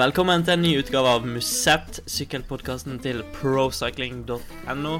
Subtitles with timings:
[0.00, 4.92] Velkommen til en ny utgave av Musett, sykkelpodkasten til procycling.no.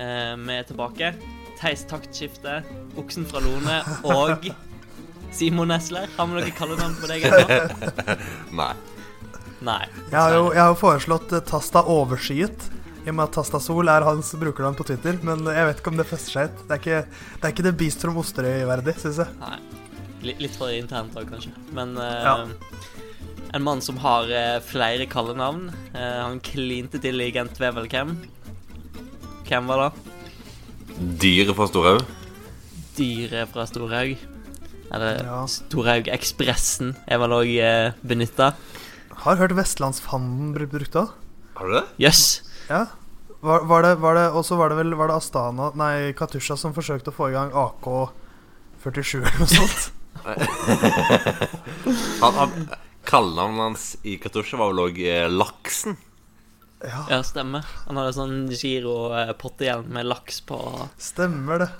[0.00, 1.10] Eh, vi er tilbake.
[1.58, 2.54] Theis Taktskifte,
[2.96, 3.74] Oksen fra Lone
[4.08, 4.46] og
[5.34, 6.08] Simon Nesler.
[6.16, 7.58] Har vi noe kallenavn på deg ennå?
[8.62, 8.70] Nei.
[9.68, 9.82] Nei.
[10.06, 12.70] Jeg har jo, jeg har foreslått eh, Tasta Overskyet.
[13.04, 15.20] I og med at Tasta Sol er hans brukernavn på Twitter.
[15.20, 16.62] Men jeg vet ikke om det fester seg ut.
[16.64, 19.36] Det er ikke det, er ikke det from Osterøy-verdig, syns jeg.
[19.44, 19.58] Nei.
[20.24, 21.52] Litt, litt for internt òg, kanskje.
[21.76, 22.38] Men eh, Ja.
[23.54, 25.68] En mann som har eh, flere kallenavn.
[25.94, 28.16] Eh, han klinte til i Gent Wevelgem.
[29.48, 30.14] Hvem var det?
[31.22, 32.02] Dyret fra Storhaug.
[32.98, 34.16] Dyret fra Storhaug.
[34.92, 35.40] Eller Ja.
[35.48, 38.52] Storhaug Ekspressen er vel òg eh, benytta.
[39.24, 41.12] Har hørt Vestlandsfanden bli brukt òg.
[41.58, 41.84] Har du det?
[42.04, 42.24] Jøss.
[42.68, 42.86] Ja.
[43.40, 46.56] Var, var det, var det, og så var det vel var det Astana, nei, Katusha
[46.58, 49.92] som forsøkte å få i gang AK-47 eller noe sånt.
[52.18, 52.50] Han, han,
[53.08, 55.00] Kallenavnet hans i Katusha var vel òg
[55.32, 55.96] Laksen.
[56.84, 57.64] Ja, Ja, stemmer.
[57.88, 60.58] Han hadde sånn giro-pottehjelm med laks på.
[61.00, 61.70] stemmer det.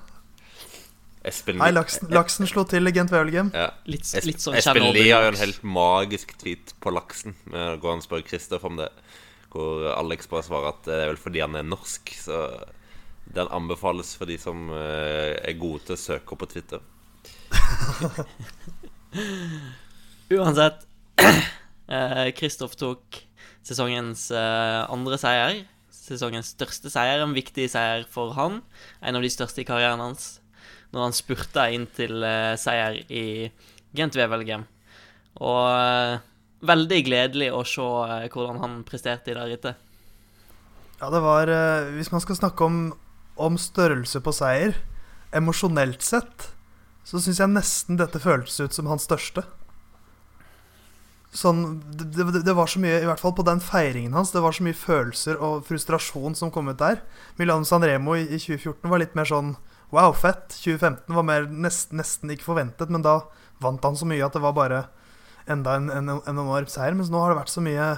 [1.29, 3.51] Espen Nei, laksen, laksen slo til i Gent Wevelgem.
[3.55, 3.69] Ja.
[3.91, 7.33] Litt, litt sånn Espen Lie har jo en helt magisk tweet på laksen.
[7.51, 8.89] Går han gå og spør Kristoff om det.
[9.53, 12.05] Hvor Alex bare svarer at det er vel fordi han er norsk.
[12.17, 12.37] Så
[13.35, 16.81] den anbefales for de som eh, er gode til å søke opp på Twitter.
[20.39, 20.88] Uansett.
[21.89, 23.21] eh, Kristoff tok
[23.67, 25.63] sesongens eh, andre seier.
[25.93, 28.63] Sesongens største seier, en viktig seier for han.
[29.03, 30.39] En av de største i karrieren hans.
[30.95, 33.49] Når han spurta inn til eh, seier i
[33.97, 34.65] Gent Wevelgem.
[35.45, 37.85] Og veldig gledelig å se
[38.33, 39.85] hvordan han presterte i det rittet.
[40.99, 41.47] Ja, det var
[41.95, 42.79] Hvis man skal snakke om,
[43.39, 44.75] om størrelse på seier,
[45.31, 46.49] emosjonelt sett,
[47.07, 49.45] så syns jeg nesten dette føltes ut som hans største.
[51.35, 54.41] Sånn det, det, det var så mye, i hvert fall på den feiringen hans, det
[54.41, 57.03] var så mye følelser og frustrasjon som kom ut der.
[57.37, 59.57] Milano Sanremo i, i 2014 var litt mer sånn
[59.93, 60.57] wow, fett.
[60.57, 63.21] 2015 var mer nesten, nesten ikke forventet, men da
[63.63, 64.85] vant han så mye at det var bare
[65.49, 66.97] enda en, en, en enorm seier.
[66.97, 67.89] Mens nå har det vært så mye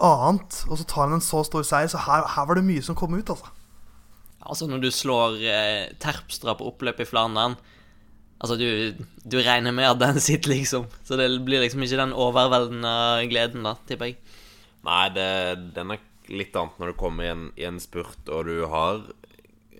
[0.00, 1.90] annet, og så tar han en så stor seier.
[1.92, 3.52] Så her, her var det mye som kom ut, altså.
[4.40, 7.58] Altså, når du slår eh, Terpstra på oppløp i Flandern
[8.40, 10.88] Altså, du, du regner med at den sitter, liksom.
[11.04, 12.94] Så det blir liksom ikke den overveldende
[13.30, 14.38] gleden, da, tipper jeg.
[14.86, 15.28] Nei, det,
[15.76, 19.02] den er litt annet når du kommer i en, i en spurt, og du har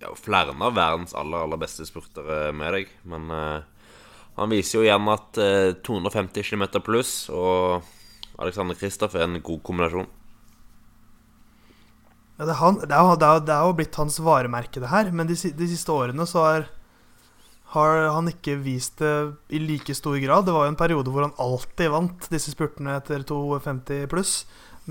[0.01, 2.91] ja, flere av verdens aller, aller beste spurtere med deg.
[3.09, 3.63] Men uh,
[4.37, 7.87] han viser jo igjen at uh, 250 km pluss og
[8.41, 10.09] Alexander Kristoff er en god kombinasjon.
[12.39, 14.89] Ja, det, er han, det, er, det, er, det er jo blitt hans varemerke, det
[14.89, 15.11] her.
[15.13, 16.69] Men de, de siste årene så har,
[17.71, 19.13] har han ikke vist det
[19.55, 20.45] i like stor grad.
[20.47, 24.41] Det var jo en periode hvor han alltid vant disse spurtene etter 250 pluss.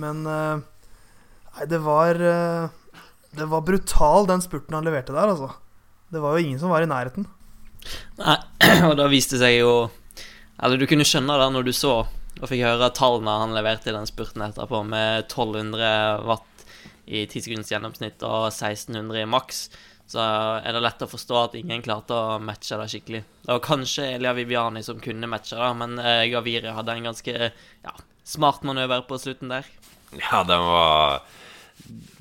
[0.01, 0.63] Men eh,
[1.51, 2.71] Nei, det var eh,
[3.35, 5.51] Det var brutal, den spurten han leverte der, altså.
[6.11, 7.27] Det var jo ingen som var i nærheten.
[8.21, 8.39] Nei,
[8.89, 9.75] og da viste seg jo
[10.61, 11.95] Eller du kunne skjønne det når du så
[12.41, 16.63] og fikk høre tallene han leverte i den spurten etterpå, med 1200 watt
[17.05, 19.59] i 10 sekunders gjennomsnitt og 1600 i maks.
[20.11, 23.21] Så er det lett å forstå at ingen klarte å matche det skikkelig.
[23.45, 25.95] Det var kanskje Elia Viviani som kunne matche det, men
[26.33, 27.95] Gaviri hadde en ganske ja,
[28.27, 29.69] smart manøver på slutten der.
[30.19, 31.23] Ja, den var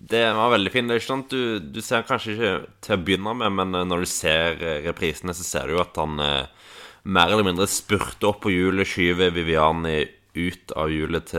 [0.09, 0.87] Den var veldig fin.
[0.87, 2.53] Det er ikke sånn du, du ser kanskje ikke
[2.85, 5.83] til å begynne med, men eh, når du ser eh, reprisene, så ser du jo
[5.83, 6.71] at han eh,
[7.09, 10.01] mer eller mindre spurter opp på hjulet, skyver Viviani
[10.39, 11.31] ut av hjulet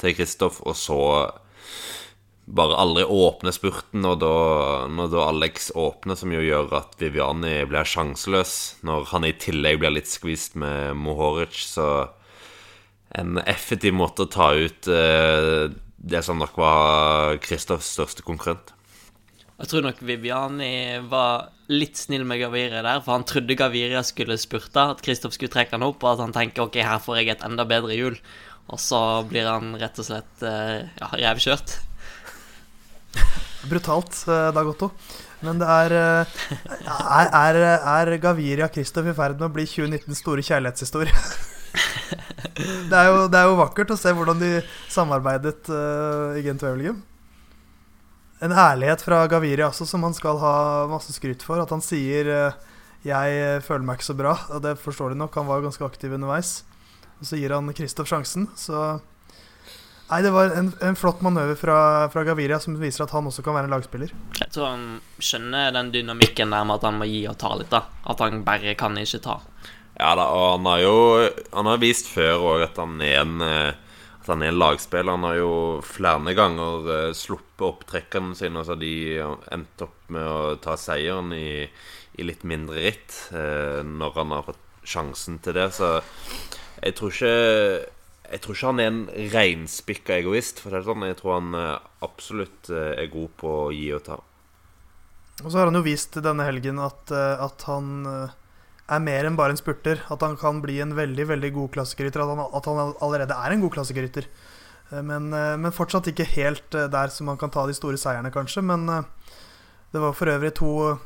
[0.00, 0.98] til Kristoff, og så
[2.52, 4.32] bare aldri åpner spurten, og da,
[4.92, 9.80] når da Alex åpner, som jo gjør at Viviani blir sjanseløs, når han i tillegg
[9.80, 11.86] blir litt skvist med Mohoric, så
[13.16, 18.74] en effektiv måte å ta ut eh, det som nok var Kristoffs største konkurrent.
[19.62, 24.36] Jeg tror nok Viviani var litt snill med Gaviria der, for han trodde Gaviria skulle
[24.40, 27.32] spurte, at Kristoff skulle trekke han opp, og at han tenker ok, her får jeg
[27.36, 28.18] et enda bedre hjul.
[28.72, 28.98] Og så
[29.28, 31.78] blir han rett og slett eh, ja, revkjørt.
[33.70, 34.90] Brutalt, eh, Dag Otto.
[35.42, 36.34] Men det er eh,
[36.86, 37.60] Er, er,
[37.94, 41.14] er Gaviria Kristoff i ferd med å bli 2019 store kjærlighetshistorie?
[42.90, 44.52] det, er jo, det er jo vakkert å se hvordan de
[44.92, 46.64] samarbeidet uh, i Gent.
[48.42, 50.56] En ærlighet fra Gaviria også, som han skal ha
[50.90, 51.62] masse skryt for.
[51.62, 52.58] At han sier uh,
[53.02, 55.34] 'jeg føler meg ikke så bra', og det forstår de nok.
[55.34, 56.60] Han var jo ganske aktiv underveis.
[57.18, 59.00] Og så gir han Kristoff sjansen, så
[60.12, 61.76] Nei, det var en, en flott manøver fra,
[62.12, 64.10] fra Gaviria som viser at han også kan være en lagspiller.
[64.36, 64.82] Jeg tror han
[65.16, 67.86] skjønner den dynamikken der med at han må gi og ta litt, da.
[68.12, 69.38] At han bare kan ikke ta.
[69.96, 70.96] Ja da, og han har jo
[71.52, 73.72] Han har vist før òg at han er en eh,
[74.22, 75.16] at han er en lagspiller.
[75.16, 75.54] Han har jo
[75.86, 78.94] flere ganger uh, sluppet opp trekkene sine, så har de
[79.50, 81.64] endt opp med å ta seieren i,
[82.20, 85.66] i litt mindre ritt uh, når han har fått sjansen til det.
[85.74, 85.96] Så
[86.84, 87.34] jeg tror ikke
[88.32, 89.02] jeg tror ikke han er en
[89.34, 90.62] reinspikka egoist.
[90.62, 91.56] For det er sånn, Jeg tror han
[92.02, 94.18] absolutt er god på å gi og ta.
[95.42, 98.06] Og så har han jo vist denne helgen at, at han
[98.92, 100.02] er mer enn bare en spurter.
[100.12, 102.24] At han kan bli en veldig veldig god klassikerrytter.
[102.24, 104.28] At, at, han allerede er en god klassikerrytter.
[104.90, 108.00] Eh, men, eh, men, fortsatt ikke helt eh, der som han kan ta de store
[108.00, 108.64] seierne, kanskje.
[108.64, 108.86] Men
[109.92, 110.98] det var for øvrig to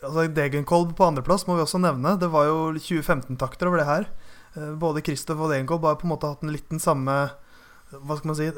[0.00, 2.16] altså Degenkolb på andreplass må vi også nevne.
[2.20, 4.08] Det var jo 2015-takter over det her.
[4.54, 7.12] Både Kristoff og Degenkolb har på en måte hatt en liten samme
[7.92, 8.48] Hva skal man si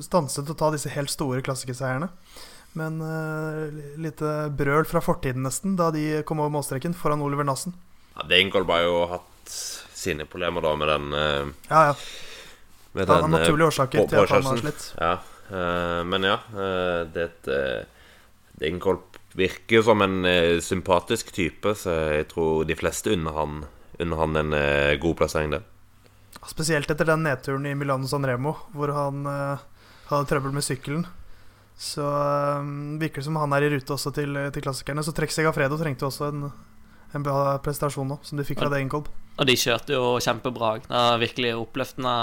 [0.00, 2.08] Stanset å ta disse helt store klassikerseierne.
[2.78, 3.66] Men uh,
[3.98, 7.74] lite brøl fra fortiden, nesten, da de kom over målstreken foran Oliver Nassen.
[8.14, 9.54] Ja, Degenkolb har jo hatt
[10.00, 11.94] sine problemer da med den uh, Ja, ja.
[12.92, 14.86] Med den, av naturlige eh, årsaker til at han har slitt.
[14.98, 15.12] Ja,
[15.50, 17.28] uh, men ja, uh, det
[18.60, 20.26] Degenkolb virker jo som en
[20.60, 23.60] sympatisk type, så jeg tror de fleste unner han,
[24.00, 24.56] unner han en
[25.02, 25.66] god plassering der.
[26.48, 29.26] Spesielt etter den nedturen i Milano Sanremo hvor han
[30.10, 31.04] hadde trøbbel med sykkelen.
[31.80, 32.04] Så
[32.60, 35.04] um, virker det som han er i rute også til, til klassikerne.
[35.06, 36.50] Så Trek Segafredo trengte også en,
[37.16, 39.08] en bra prestasjon nå, som de fikk fra Degenkolb.
[39.40, 40.74] Og de kjørte jo kjempebra.
[40.84, 42.14] Det er virkelig oppløftende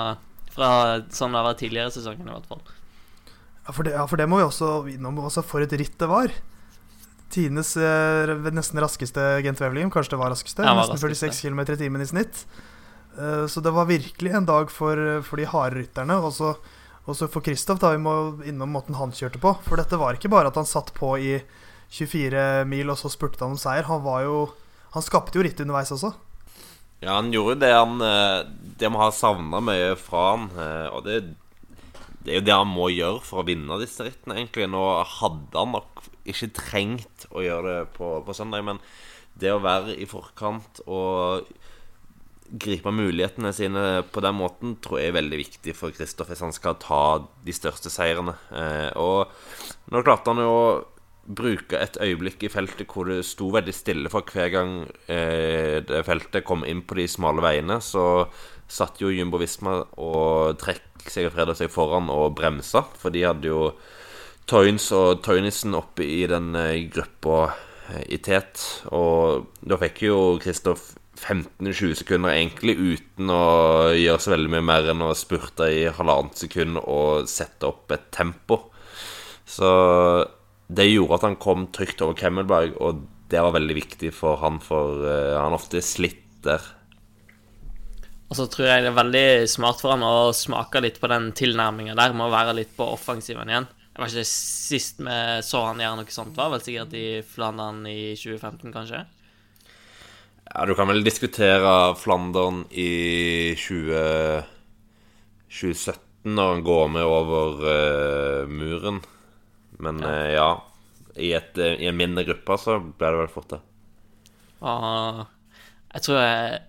[0.54, 0.70] fra
[1.14, 2.62] sånn det har vært tidligere i sesongen, i hvert fall.
[3.68, 5.18] Ja for, det, ja, for det må vi også innom.
[5.26, 6.34] Altså, for et ritt det var.
[7.34, 9.92] Tidenes eh, nesten raskeste Gent Wevelgem.
[9.94, 10.64] Kanskje det var raskeste.
[10.66, 12.46] Ja, var nesten 46 km i timen i snitt.
[13.18, 16.20] Uh, så det var virkelig en dag for, for de harde rytterne.
[16.22, 16.54] Og så
[17.08, 18.14] for Kristoff, da, vi må
[18.48, 19.54] innom måten han kjørte på.
[19.64, 21.38] For dette var ikke bare at han satt på i
[21.94, 23.88] 24 mil, og så spurte han om seier.
[23.88, 24.48] Han var jo
[24.96, 26.14] Han skapte jo ritt underveis også.
[27.04, 28.48] Ja, han gjorde det han eh,
[28.80, 30.48] Det må ha savna mye fra han.
[30.58, 31.18] Eh, og det,
[32.24, 34.70] det, er jo det han må gjøre for å vinne disse rittene, egentlig.
[34.72, 34.84] Nå
[35.20, 38.82] hadde han nok ikke trengt å gjøre det på, på søndag, men
[39.38, 41.48] det å være i forkant og
[42.48, 43.82] gripe mulighetene sine
[44.12, 47.02] på den måten tror jeg er veldig viktig for Kristoff hvis han skal ta
[47.44, 48.38] de største seirene.
[48.56, 50.70] Eh, og nå klarte han jo å
[51.28, 54.78] bruke et øyeblikk i feltet hvor det sto veldig stille for hver gang
[55.12, 57.82] eh, det feltet kom inn på de smale veiene.
[57.84, 58.28] Så
[58.68, 63.70] satt jo Jumbo Visma og trekk Segafredo seg foran og bremsa, for de hadde jo
[64.48, 67.50] Toynes og Toynesen oppe i den eh, gruppa
[67.92, 68.62] eh, i tet.
[68.96, 74.88] Og da fikk jo Kristoff 15-20 sekunder egentlig uten å gjøre så veldig mye mer
[74.94, 78.62] enn å spurte i halvannet sekund og sette opp et tempo.
[79.48, 79.68] Så
[80.68, 84.60] det gjorde at han kom trygt over Kemmelberg, og det var veldig viktig for han,
[84.64, 86.64] for uh, han ofte slitter.
[88.28, 91.32] Og så tror jeg det er veldig smart for han å smake litt på den
[91.36, 93.70] tilnærminga der, med å være litt på offensiven igjen.
[93.98, 97.80] Jeg var ikke Sist vi så han gjøre noe sånt, var vel sikkert i Flandern
[97.90, 99.00] i 2015, kanskje?
[100.52, 104.44] Ja, du kan vel diskutere Flandern i 20,
[105.50, 109.02] 2017, når han går med over uh, muren.
[109.82, 110.48] Men ja, uh, ja
[111.18, 113.62] i, et, uh, i, en mindre gruppe så ble det vel fort det.
[114.62, 115.26] Ah,
[115.96, 116.62] jeg tror jeg,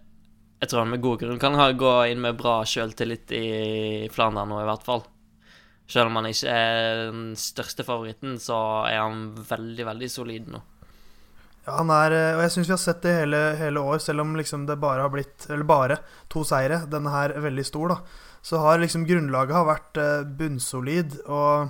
[0.64, 3.46] jeg tror han med god grunn kan ha, gå inn med bra sjøltillit i
[4.16, 5.04] Flandern nå, i hvert fall.
[5.88, 8.58] Selv om han ikke er den største favoritten, så
[8.90, 10.60] er han veldig, veldig solid nå.
[11.64, 14.24] Ja, han er, eh, og jeg syns vi har sett det hele, hele, år, selv
[14.24, 15.98] om liksom det bare har blitt Eller bare
[16.32, 16.82] to seire.
[16.88, 17.98] Denne her er veldig stor, da.
[18.42, 21.18] Så har liksom grunnlaget har vært eh, bunnsolid.
[21.26, 21.68] Og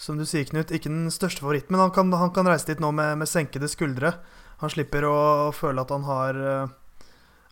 [0.00, 2.80] som du sier, Knut, ikke den største favoritten, men han kan, han kan reise dit
[2.80, 4.14] nå med, med, senkede skuldre.
[4.62, 5.16] Han slipper å,
[5.50, 6.76] å føle at han har eh,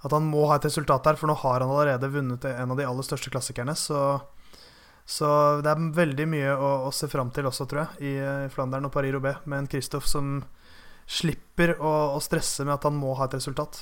[0.07, 2.79] At han må ha et resultat der, for nå har han allerede vunnet en av
[2.79, 3.75] de aller største klassikerne.
[3.79, 4.19] Så,
[5.09, 5.29] så
[5.65, 8.93] det er veldig mye å, å se fram til også, tror jeg, i Flandern og
[8.93, 10.43] Paris-Roubais, med en Kristoff som
[11.09, 13.81] slipper å, å, stresse med at han må ha et resultat.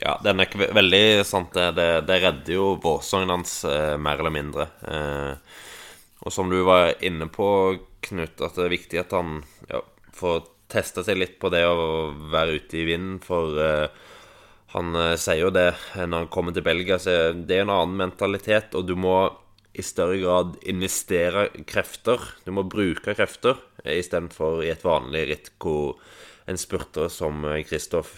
[0.00, 1.54] Ja, den er ikke veldig sant.
[1.54, 4.66] Det, det, det redder jo vårsongen hans eh, mer eller mindre.
[4.90, 5.60] Eh,
[6.26, 7.46] og som du var inne på,
[8.04, 9.38] Knut, at det er viktig at han
[9.70, 9.78] ja,
[10.12, 10.42] får
[10.74, 13.20] testa seg litt på det å være ute i vinden.
[13.22, 13.86] For eh,
[14.74, 17.96] han eh, sier jo det når han kommer til Belgia, så det er en annen
[18.02, 18.74] mentalitet.
[18.74, 19.16] Og du må
[19.74, 22.22] i større grad investere krefter.
[22.46, 25.98] Du må bruke krefter istedenfor i et vanlig ritt hvor
[26.46, 28.14] en spurter som Kristoff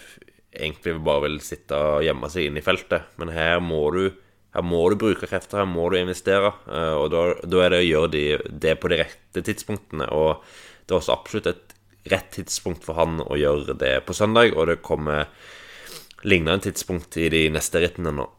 [0.51, 3.09] egentlig bare vil sitte og gjemme seg inn i feltet.
[3.21, 4.03] Men her må du,
[4.55, 6.53] her må du bruke krefter, her må du investere.
[6.69, 10.09] Eh, og da, da er det å gjøre de, det på de rette tidspunktene.
[10.13, 10.43] Og
[10.85, 14.69] det er også absolutt et rett tidspunkt for han å gjøre det på søndag, og
[14.69, 15.27] det kommer
[16.27, 18.29] lignende tidspunkt i de neste rittene nå.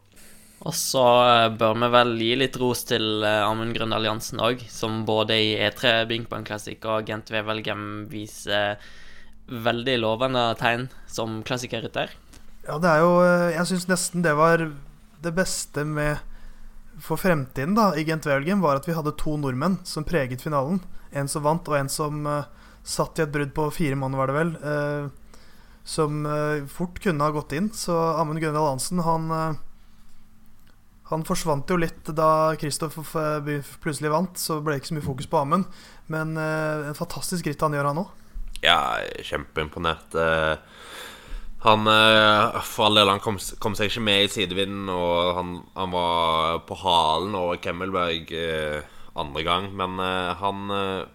[0.67, 4.65] Og så eh, bør vi vel gi litt ros til eh, Amund Grøndal Jansen òg,
[4.67, 8.75] som både i E3 Binkbang Classic og Gent Wevelgem viser
[9.49, 12.11] veldig lovende tegn som klassikerrytter.
[12.67, 14.67] Ja, det er jo eh, Jeg syns nesten det var
[15.23, 16.19] det beste med
[16.99, 20.81] for fremtiden da i Gent Wevelgem, var at vi hadde to nordmenn som preget finalen.
[21.15, 22.43] En som vant, og en som uh,
[22.83, 24.51] satt i et brudd på fire måneder, var det vel.
[24.59, 25.45] Uh,
[25.87, 27.71] som uh, fort kunne ha gått inn.
[27.71, 29.31] Så Amund Grøndal Hansen, han
[31.09, 32.97] han forsvant jo litt da Kristoff
[33.81, 35.65] plutselig vant, så ble det ikke så mye fokus på Amund.
[36.09, 38.11] Men en fantastisk ritt han gjør, han òg.
[38.61, 38.79] Ja,
[39.25, 40.17] kjempeimponert.
[41.65, 41.89] Han
[42.79, 46.61] for all del, han kom, kom, seg ikke med i sidevinden, og han, han var
[46.69, 48.85] på halen over Kemmelberg eh,
[49.19, 49.69] andre gang.
[49.75, 51.09] Men eh, han eh,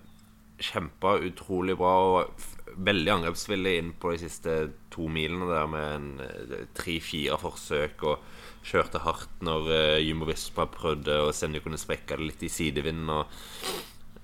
[0.65, 4.57] kjempa utrolig bra og veldig angrepsvillig inn på de siste
[4.95, 8.05] to milene der med tre-fire forsøk.
[8.11, 8.34] Og
[8.65, 13.11] kjørte hardt når uh, Jumbo Vispa prøvde om de kunne sprekke det litt i sidevinden.
[13.13, 13.75] Og,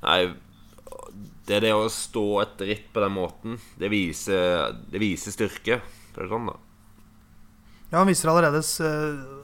[0.04, 0.20] nei,
[1.48, 5.80] det det å stå et ritt på den måten, det viser, det viser styrke.
[6.10, 6.58] Det er sånn, da.
[7.90, 8.62] Ja, han viser allerede,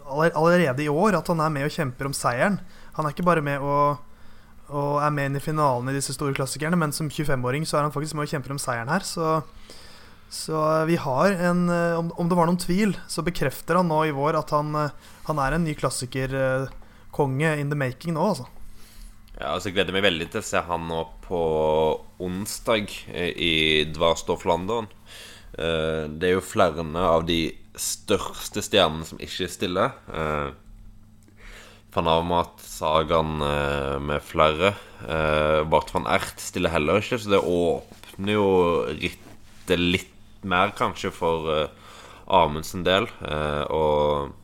[0.06, 2.60] allerede, i år at han er med og kjemper om seieren.
[2.94, 3.98] Han er ikke bare med og,
[4.70, 7.88] og er med inn i finalen i disse store klassikerne, men som 25-åring så er
[7.88, 9.02] han faktisk med og kjemper om seieren her.
[9.06, 9.40] Så
[10.28, 14.14] så vi har en eh, Om det var noen tvil, så bekrefter han nå i
[14.14, 18.48] vår at han, eh, han er en ny klassikerkonge in the making nå, altså.
[19.36, 21.40] Ja, altså Jeg gleder meg veldig til å se han nå på
[22.24, 23.54] onsdag eh, i
[23.92, 24.90] Dvarstoff London.
[25.56, 27.48] Det er jo flere av de
[27.80, 29.94] største stjernene som ikke stiller.
[32.66, 33.30] Sagan
[34.04, 34.74] med flere.
[35.72, 38.50] Bart van Ert stiller heller ikke, så det åpner jo
[38.90, 40.15] rittet litt
[40.48, 41.92] mer, kanskje, for uh,
[42.26, 43.08] Amundsen del.
[43.20, 44.34] Uh, og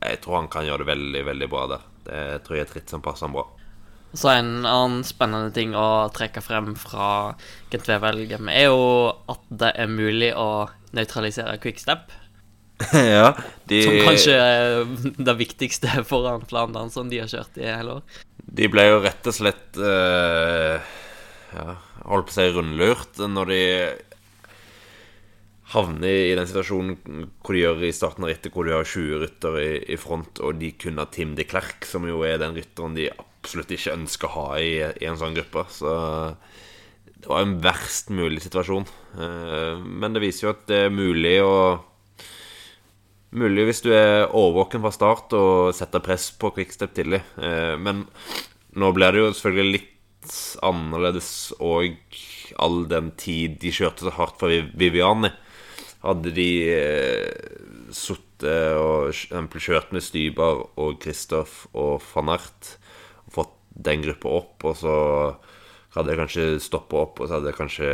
[0.00, 1.86] jeg tror han kan gjøre det veldig, veldig bra der.
[2.06, 3.46] Det tror jeg er et ritt som passer han bra.
[4.16, 7.34] Så en annen spennende ting å trekke frem fra
[7.72, 8.84] Gent Wevelgem er jo
[9.28, 12.14] at det er mulig å nøytralisere quickstep.
[12.92, 13.32] ja,
[13.68, 13.80] de...
[13.84, 14.86] Som kanskje er
[15.16, 18.22] det viktigste foran Flandern som de har kjørt i hele år.
[18.56, 20.76] De ble jo rett og slett uh,
[21.52, 23.62] ja, holdt på å si rundlurt når de
[25.72, 29.22] havner i den situasjonen hvor de gjør i starten av rittet, hvor de har 20
[29.24, 32.54] ryttere i, i, front, og de kun har Tim de Klerk, som jo er den
[32.54, 35.66] rytteren de absolutt ikke ønsker å ha i, i, en sånn gruppe.
[35.74, 35.90] Så
[37.16, 38.86] det var en verst mulig situasjon.
[39.18, 41.58] Eh, men det viser jo at det er mulig å
[43.36, 47.18] Mulig hvis du er overvåken fra start og setter press på quickstep tidlig.
[47.36, 48.04] Eh, men
[48.78, 51.98] nå blir det jo selvfølgelig litt annerledes og
[52.62, 55.34] all den tid de kjørte så hardt for Viviani.
[56.06, 59.10] Hadde de eh, sittet og
[59.58, 62.76] kjørt med Stybar og Kristoff og van Ert
[63.26, 64.96] og fått den gruppa opp, og så
[65.96, 67.90] hadde jeg kanskje stoppa opp, og så hadde kanskje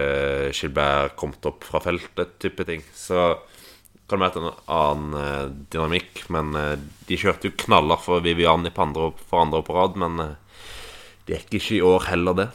[0.53, 2.83] Gilbert kommet opp fra feltet, type ting.
[2.95, 3.33] Så
[4.11, 6.25] kan det være en annen eh, dynamikk.
[6.35, 6.75] Men eh,
[7.09, 10.67] de kjørte jo knaller for Viviani på andre, for andre på rad, men eh,
[11.27, 12.49] det gikk ikke i år heller, det.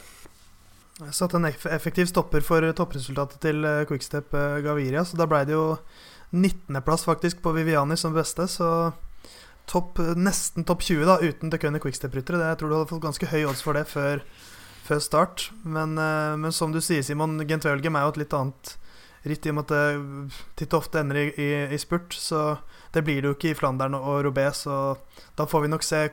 [0.98, 5.04] Satt en effektiv stopper for toppresultatet til eh, Quickstep eh, Gaviria.
[5.06, 5.76] Så da ble det jo
[6.34, 8.48] 19.-plass faktisk på Viviani som beste.
[8.50, 8.90] Så
[9.70, 12.42] topp, nesten topp 20 da, uten Decunny Quickstep-ryttere.
[12.42, 14.24] Jeg tror du hadde fått ganske høy odds for det før,
[14.88, 15.46] før start.
[15.62, 18.74] Men, eh, men, som du sier, Simon, Gent Wevelgem er jo et litt annet
[19.28, 22.10] ritt i og med at det titt og ofte ender i, i, i, spurt.
[22.10, 22.58] Så
[22.90, 24.96] det blir det jo ikke i Flandern og Robé, så
[25.38, 26.08] da får vi nok se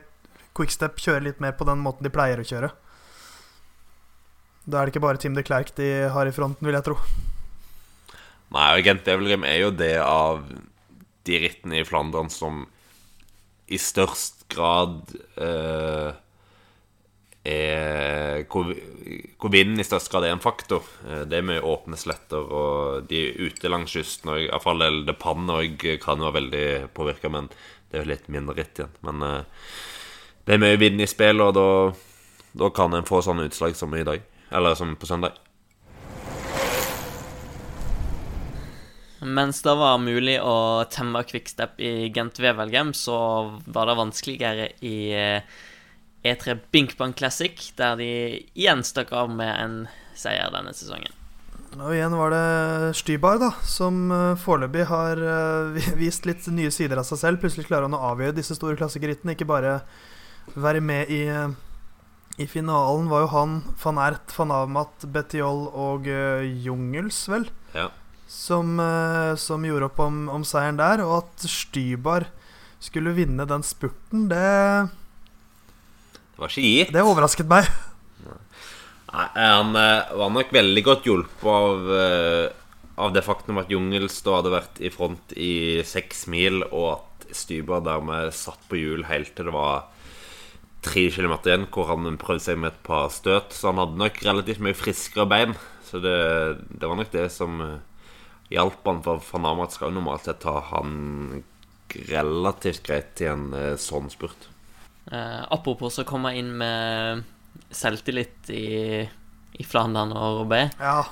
[0.56, 2.70] Quickstep kjøre litt mer på den måten de pleier å kjøre.
[4.66, 6.98] Da er det ikke bare Team de Klerk de har i fronten, vil jeg tro.
[8.54, 10.42] Nei, Agent Devilrim er jo det av
[11.26, 12.64] de rittene i Flandern som
[13.66, 16.14] i størst grad eh,
[17.46, 18.70] er hvor,
[19.38, 20.86] hvor, vinden i størst grad er en faktor.
[21.06, 24.32] Uh, det mye åpne sletter, og de ute langs kysten.
[24.32, 27.50] Og iallfall Det Pan òg kan være veldig påvirka, men
[27.90, 28.94] det er jo litt mindre ritt igjen.
[29.06, 29.42] Men eh,
[30.46, 31.68] det er mye vind i spill, og da,
[32.58, 34.24] da kan en få sånne utslag som i dag.
[34.50, 35.32] Eller som på søndag.
[39.26, 43.18] Mens det var mulig å temme quickstep i Gent Wevelgem, så
[43.64, 48.10] var det vanskeligere i E3 eh, e Binkbank Classic, der de
[48.54, 49.78] igjen stakk av med en
[50.16, 51.14] seier denne sesongen.
[51.76, 57.00] Og igjen var det Stybar, da, som uh, foreløpig har uh, vist litt nye sider
[57.00, 57.42] av seg selv.
[57.42, 59.80] Plutselig klarer han å avgjøre disse store klassikerittene, ikke bare
[60.54, 61.24] være med i
[62.36, 67.88] i finalen var jo han, van Ert, van Avmat, Betiol og uh, Jungels, vel, ja.
[68.28, 71.00] som, uh, som, gjorde opp om, om, seieren der.
[71.06, 72.28] Og at Stybar
[72.82, 74.44] skulle vinne den spurten, det,
[76.34, 76.92] Det var ikke gitt.
[76.92, 77.70] det overrasket meg.
[78.26, 81.86] Nei, Han eh, var nok veldig godt hjulpet av,
[83.00, 87.28] av det faktum at Jungels da hadde vært i front i seks mil, og at
[87.32, 89.86] Stybar dermed satt på hjul helt til det var
[90.84, 93.52] tre kilometer igjen, hvor han prøvde seg med et par støt.
[93.56, 95.54] Så han hadde nok relativt mye friskere bein.
[95.86, 96.16] Så det,
[96.70, 97.78] det var nok det som eh,
[98.54, 101.42] hjalp han, for Van Amat skal jo normalt sett ta han
[102.10, 104.48] relativt greit i en eh, sånn spurt.
[105.10, 107.22] Eh, apropos så kom jeg inn med
[107.74, 108.66] selvtillit i,
[109.56, 110.66] i Flandern og Robé.
[110.82, 111.04] Ja,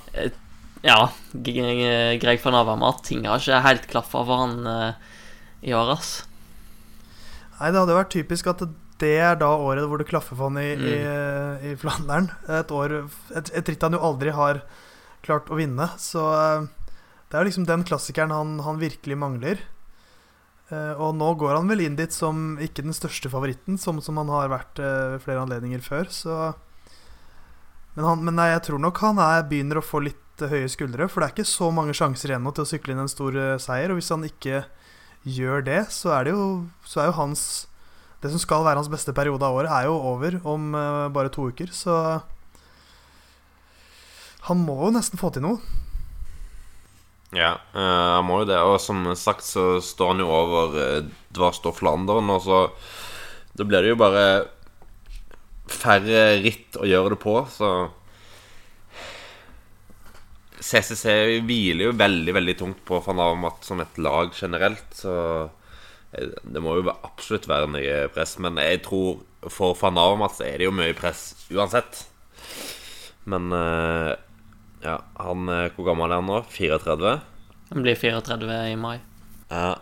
[0.84, 0.98] Ja,
[1.32, 2.98] G- G- Greg van Avermat.
[3.06, 5.12] ting har ikke helt klaffa for han eh,
[5.64, 6.10] i år, ass.
[7.56, 8.68] Nei, det hadde vært typisk at det
[9.02, 10.96] er da året hvor det klaffer for han i, i,
[11.72, 12.30] i Flandern.
[12.46, 13.00] Et år
[13.34, 14.62] et, et ritt han jo aldri har
[15.26, 15.88] klart å vinne.
[15.98, 16.66] Så eh,
[17.28, 19.58] det er jo liksom den klassikeren han, han virkelig mangler.
[20.70, 24.16] Eh, Og nå går han vel inn dit som ikke den største favoritten, som, som
[24.22, 26.06] han har vært eh, ved flere anledninger før.
[26.12, 26.54] Så
[27.96, 30.70] Men, han, men nei, jeg tror nok han er, begynner å få litt eh, høye
[30.70, 31.06] skuldre.
[31.10, 33.36] For det er ikke så mange sjanser igjen nå til å sykle inn en stor
[33.38, 33.92] eh, seier.
[33.92, 34.64] Og hvis han ikke
[35.24, 36.48] gjør det, så er det jo,
[36.84, 37.44] så er jo hans
[38.24, 41.28] Det som skal være hans beste periode av året, er jo over om uh, bare
[41.32, 41.68] to uker.
[41.76, 41.92] Så
[44.48, 45.60] han må jo nesten få til noe.
[47.36, 48.60] Ja, uh, han må jo det.
[48.64, 52.64] Og som sagt så står han jo over uh, Dvarst og Flandern, og så
[53.54, 54.24] Da blir det jo bare
[55.70, 57.68] færre ritt å gjøre det på, så
[60.64, 65.63] CCC hviler jo veldig, veldig tungt på van Avermaet som et lag generelt, så eh,
[66.44, 68.36] det må jo absolutt være nye press.
[68.42, 72.04] Men jeg tror for van Avermaet er det jo mye press uansett.
[73.30, 74.12] Men eh,
[74.84, 76.42] ja, han eh, Hvor gammel er han nå?
[76.52, 77.14] 34?
[77.72, 78.98] Han blir 34 i mai.
[79.50, 79.74] Ja.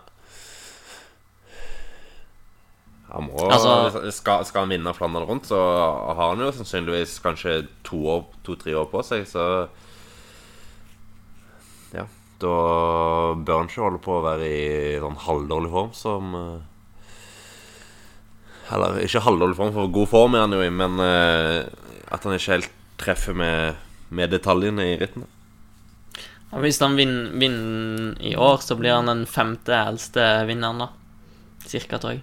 [3.12, 7.66] Han må Altså- skal, skal han vinne Flandern rundt, så har han jo sannsynligvis kanskje
[7.84, 9.68] to-tre år, to, år på seg, så
[11.92, 12.06] Ja.
[12.42, 12.52] Da
[13.38, 14.62] bør han ikke holde på å være i
[15.02, 16.60] sånn halvdårlig form som eh,
[18.74, 21.60] Eller ikke halvdårlig form, for god form er han jo i, men eh,
[22.12, 22.70] at han ikke helt
[23.02, 23.78] treffer med,
[24.14, 25.26] med detaljene i rittene.
[26.52, 30.88] Og hvis han vinner, vinner i år, så blir han den femte eldste vinneren, da.
[31.68, 32.22] Cirka, tror jeg.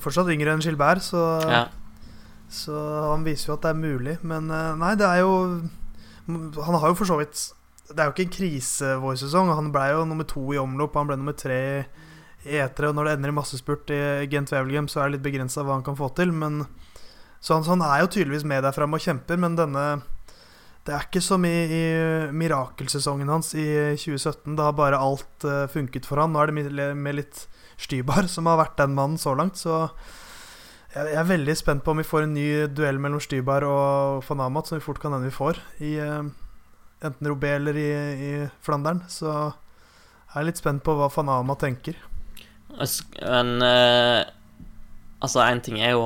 [0.00, 1.62] Fortsatt yngre enn Gilbert, så, Ja.
[2.52, 2.76] så
[3.10, 4.16] han viser jo at det er mulig.
[4.22, 5.34] Men eh, nei, det er jo
[6.30, 7.40] Han har jo for så vidt
[7.90, 9.50] Det er jo ikke en krise vår sesong.
[9.56, 11.60] Han ble jo nummer to i omlopp, han ble nummer tre
[12.46, 12.90] i etere.
[12.90, 14.00] Og når det ender i massespurt i
[14.30, 16.32] Gent Wevelgem, så er det litt begrensa hva han kan få til.
[16.32, 16.62] Men
[17.40, 19.84] så han, så han er jo tydeligvis med der framme og kjemper, men denne
[20.86, 21.84] Det er ikke som i, i
[22.32, 23.66] mirakelsesongen hans i
[24.00, 24.56] 2017.
[24.56, 26.32] Da har bare alt uh, funket for han.
[26.32, 27.46] Nå er det med, litt
[27.80, 29.86] Stybar som har vært den mannen så langt, så
[30.92, 34.58] jeg, er veldig spent på om vi får en ny duell mellom Stybar og van
[34.66, 36.26] som vi fort kan hende vi får, i eh,
[37.04, 37.88] enten Robé eller i,
[38.28, 38.32] i
[38.64, 39.02] Flandern.
[39.08, 41.96] Så jeg er litt spent på hva Fanama tenker.
[42.70, 44.20] Men eh,
[45.20, 46.04] Altså, én ting er jo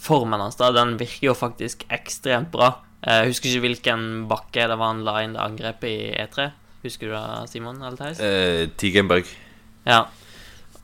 [0.00, 0.72] formen hans, da.
[0.74, 2.72] Den virker jo faktisk ekstremt bra.
[3.04, 6.48] Eh, Jeg husker ikke hvilken bakke det var han la inn det angrepet i E3.
[6.82, 7.78] Husker du det, Simon?
[8.00, 9.28] Eh, Tigenberg.
[9.86, 10.06] Ja.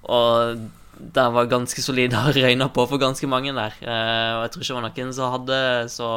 [0.07, 3.75] Og det var ganske solid å røyne på for ganske mange der.
[3.83, 5.59] Eh, og jeg tror ikke det var noen som hadde
[5.97, 6.11] så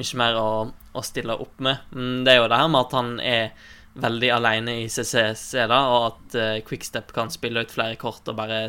[0.00, 1.84] mye mer å, å stille opp med.
[1.94, 3.68] Men det er jo det her med at han er
[4.00, 8.38] veldig alene i CCC, da, og at uh, Quickstep kan spille ut flere kort og
[8.38, 8.62] bare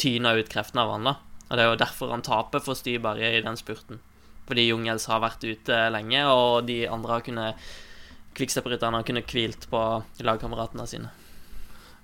[0.00, 1.08] tyne ut kreftene av han.
[1.10, 1.16] da.
[1.48, 4.00] Og det er jo derfor han taper for Styberg i den spurten.
[4.48, 7.66] Fordi Jungels har vært ute lenge, og de andre har kunnet
[8.34, 9.80] Quickstep-rytterne har kunnet hvilt på
[10.26, 11.12] lagkameratene sine.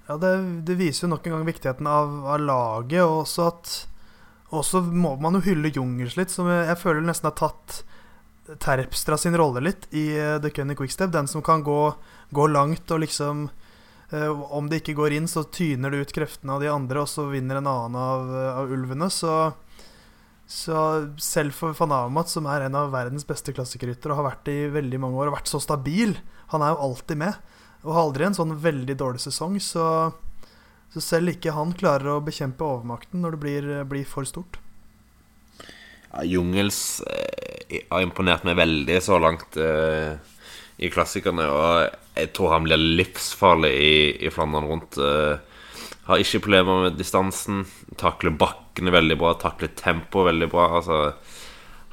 [0.07, 0.31] Ja, det,
[0.67, 3.73] det viser jo nok en gang viktigheten av, av laget, og også at
[4.51, 7.81] også må man jo hylle Jungels litt, som jeg, jeg føler nesten har tatt
[8.59, 11.13] Terpstra sin rolle litt i uh, The Cunny Quickstep.
[11.13, 11.95] Den som kan gå,
[12.31, 13.49] gå langt og liksom
[14.11, 17.11] eh, Om det ikke går inn, så tyner det ut kreftene av de andre, og
[17.11, 19.11] så vinner en annen av, eh, av ulvene.
[19.11, 19.35] Så,
[20.47, 20.85] så
[21.21, 24.57] selv for van Amat, som er en av verdens beste klassikerryttere og har vært det
[24.57, 26.17] i veldig mange år og vært så stabil
[26.55, 27.53] Han er jo alltid med.
[27.85, 29.85] Og har aldri en sånn veldig dårlig sesong, så,
[30.93, 34.59] så selv ikke han klarer å bekjempe overmakten når det blir, blir for stort.
[36.27, 40.17] Jungels eh, har imponert meg veldig så langt eh,
[40.81, 41.47] i klassikerne.
[41.47, 43.95] Og jeg tror han blir livsfarlig i,
[44.27, 44.99] i Flandern rundt.
[44.99, 45.39] Eh,
[46.11, 47.65] har ikke problemer med distansen.
[48.01, 49.35] Takler bakkene veldig bra.
[49.39, 50.67] Takler tempoet veldig bra.
[50.81, 51.01] Altså,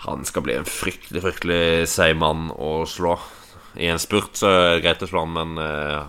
[0.07, 3.17] han skal bli en fryktelig, fryktelig seig mann å slå.
[3.77, 6.07] I en spurt så er det greit å slå han, men eh,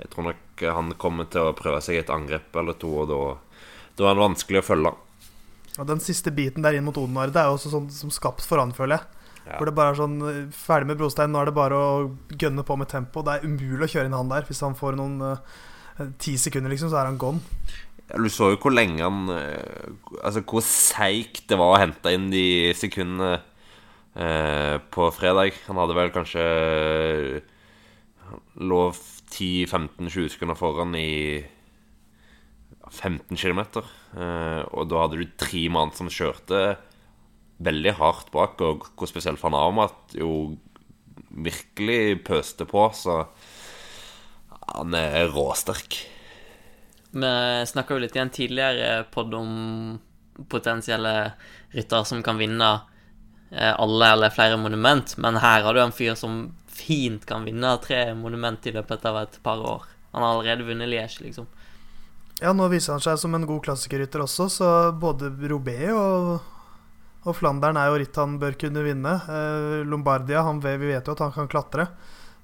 [0.00, 3.10] jeg tror nok han kommer til å prøve seg i et angrep eller to, og
[3.10, 3.18] da,
[3.98, 4.92] da er det vanskelig å følge.
[5.80, 8.46] Og den siste biten der inn mot Odenar, det er jo også sånn som skapt
[8.46, 9.22] for han, føler jeg.
[9.44, 9.58] Ja.
[9.58, 11.88] Hvor det bare er sånn eh, Ferdig med brostein, nå er det bare å
[12.32, 13.24] gønne på med tempo.
[13.26, 14.46] Det er umulig å kjøre inn han der.
[14.48, 15.72] Hvis han får noen ti
[16.18, 17.42] ti sekunder, liksom, så er han gone.
[18.08, 22.12] Ja, Du så jo hvor lenge han uh, Altså hvor seigt det var å hente
[22.12, 23.38] inn de sekundene
[24.18, 25.56] uh, på fredag.
[25.68, 26.44] Han hadde vel kanskje
[28.60, 31.42] lov Lå 10-15-20 sekunder foran i
[32.94, 33.62] 15 km.
[34.16, 36.76] Eh, og da hadde du tre mann som kjørte
[37.64, 40.56] veldig hardt bak, og hvor spesielt van Amat jo
[41.34, 43.24] virkelig pøste på, så
[44.74, 46.00] han er råsterk.
[47.14, 47.30] Vi
[47.70, 49.52] snakka jo litt i en tidligere pod om
[50.50, 51.14] potensielle
[51.74, 52.70] ryttere som kan vinne
[53.52, 57.76] eh, alle eller flere monument, men her har du en fyr som fint kan vinne
[57.84, 59.86] tre monument i løpet av et par år.
[60.14, 61.46] Han har allerede vunnet Liège, liksom.
[62.42, 64.68] Ja, nå viser han seg som en god klassikerrytter også, så
[64.98, 66.42] både Robé og,
[67.22, 69.14] og Flandern er jo ritt han bør kunne vinne.
[69.30, 71.88] Eh, Lombardia, han, vi vet jo at han kan klatre.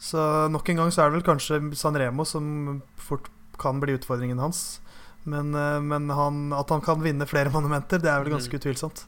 [0.01, 3.29] Så nok en gang så er det vel kanskje Sanremo som fort
[3.61, 4.81] kan bli utfordringen hans.
[5.29, 9.05] Men, eh, men han, at han kan vinne flere monumenter, det er vel ganske utvilsomt.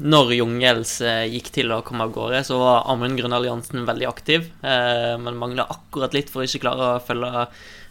[0.00, 4.06] Når Jungels eh, gikk til å komme av gårde, så var Amund Grøndahl Jansen veldig
[4.08, 7.44] aktiv, eh, men mangla akkurat litt for å ikke klare å følge,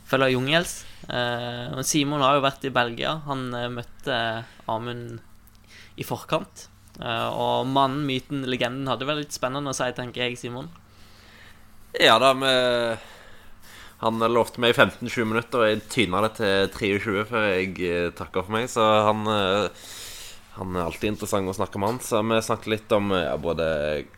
[0.09, 0.73] følge Jungels.
[1.05, 3.13] Eh, Simon har jo vært i Belgia.
[3.27, 4.17] Han møtte
[4.65, 5.19] Amund
[6.01, 6.65] i forkant.
[6.99, 10.67] Og mannen, myten, legenden hadde vel litt spennende å si, tenker jeg, Simon.
[11.95, 12.49] Ja da, vi
[14.01, 18.55] Han lovte meg 15-20 minutter, og jeg tyna det til 23 før jeg takka for
[18.55, 18.67] meg.
[18.71, 19.27] Så han,
[20.59, 21.99] han er alltid interessant å snakke med han.
[22.03, 23.65] Så vi snakket litt om eh, ja, både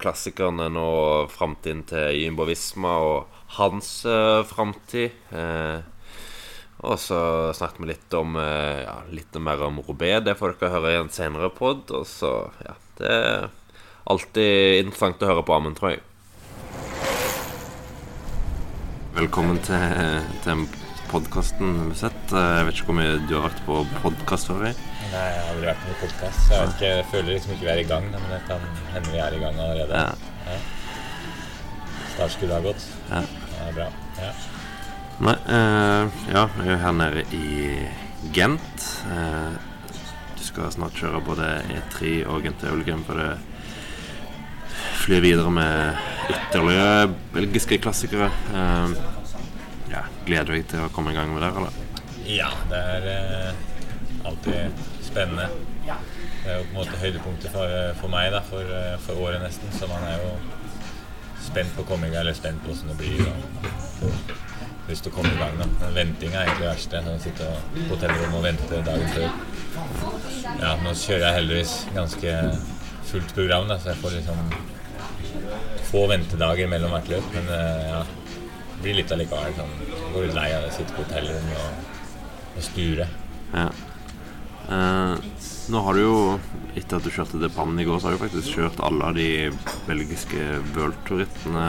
[0.01, 5.13] klassikerne og framtiden til Jumbo Visma og hans uh, framtid.
[5.37, 5.81] Eh,
[6.81, 7.21] og så
[7.53, 10.15] snakket vi litt om eh, ja, litt mer om Robé.
[10.25, 11.91] Det får dere høre i en senere pod.
[11.93, 12.33] Og så,
[12.65, 13.49] ja Det er
[14.09, 16.05] alltid interessant å høre på Amund, tror jeg.
[19.13, 20.65] Velkommen til, til
[21.11, 22.33] podkasten, Musett.
[22.33, 24.71] Jeg vet ikke hvor mye du har vært på podkast før?
[24.71, 24.90] jeg.
[25.11, 26.43] Nei, jeg har aldri vært med i podkast.
[26.47, 28.61] Jeg, ikke, jeg føler liksom ikke vi er i gang, men det kan
[28.93, 30.03] hende vi er i gang allerede.
[30.45, 30.53] Ja.
[32.13, 32.85] Startskuddet har gått.
[33.09, 33.19] Ja.
[33.25, 33.87] Det er bra.
[34.21, 34.29] Ja.
[35.27, 37.49] Nei, uh, ja, vi er jo her nede i
[38.37, 38.85] Gent.
[39.09, 39.51] Uh,
[40.37, 43.33] du skal snart kjøre både E3 og Gent Eulgen for det
[45.01, 45.99] flyr videre med
[46.31, 48.31] ytterligere belgiske klassikere.
[48.55, 48.95] Uh,
[49.91, 51.77] ja, gleder du deg til å komme i gang med det, eller?
[52.31, 55.47] ja, det er uh, alltid spennende.
[56.41, 59.43] Det er jo på en måte høydepunktet for, for meg da, for, eh, for året
[59.43, 59.73] nesten.
[59.77, 60.31] Så man er jo
[61.41, 63.27] spent på gang, eller spent på åssen det blir.
[63.27, 64.39] Og
[64.89, 65.59] lyst til å komme i gang.
[65.59, 65.91] da.
[65.95, 67.01] Venting er egentlig det verste.
[67.01, 69.29] Å sitte sitter på hotellrommet og vente dagen før.
[70.61, 72.35] Ja, nå kjører jeg heldigvis ganske
[73.11, 74.41] fullt program, da, så jeg får liksom
[75.91, 77.31] få ventedager mellom hvert løp.
[77.35, 79.55] Men eh, ja, det blir litt allikevel.
[79.59, 79.77] Sånn,
[80.15, 81.95] går litt lei av å sitte på hotellrommet og,
[82.55, 83.07] og sture.
[83.51, 83.69] Ja.
[84.71, 85.13] Eh,
[85.71, 86.17] nå har du jo,
[86.75, 89.17] etter at du kjørte til Pannen i går, så har du faktisk kjørt alle av
[89.17, 89.29] de
[89.87, 91.67] belgiske worldtourittene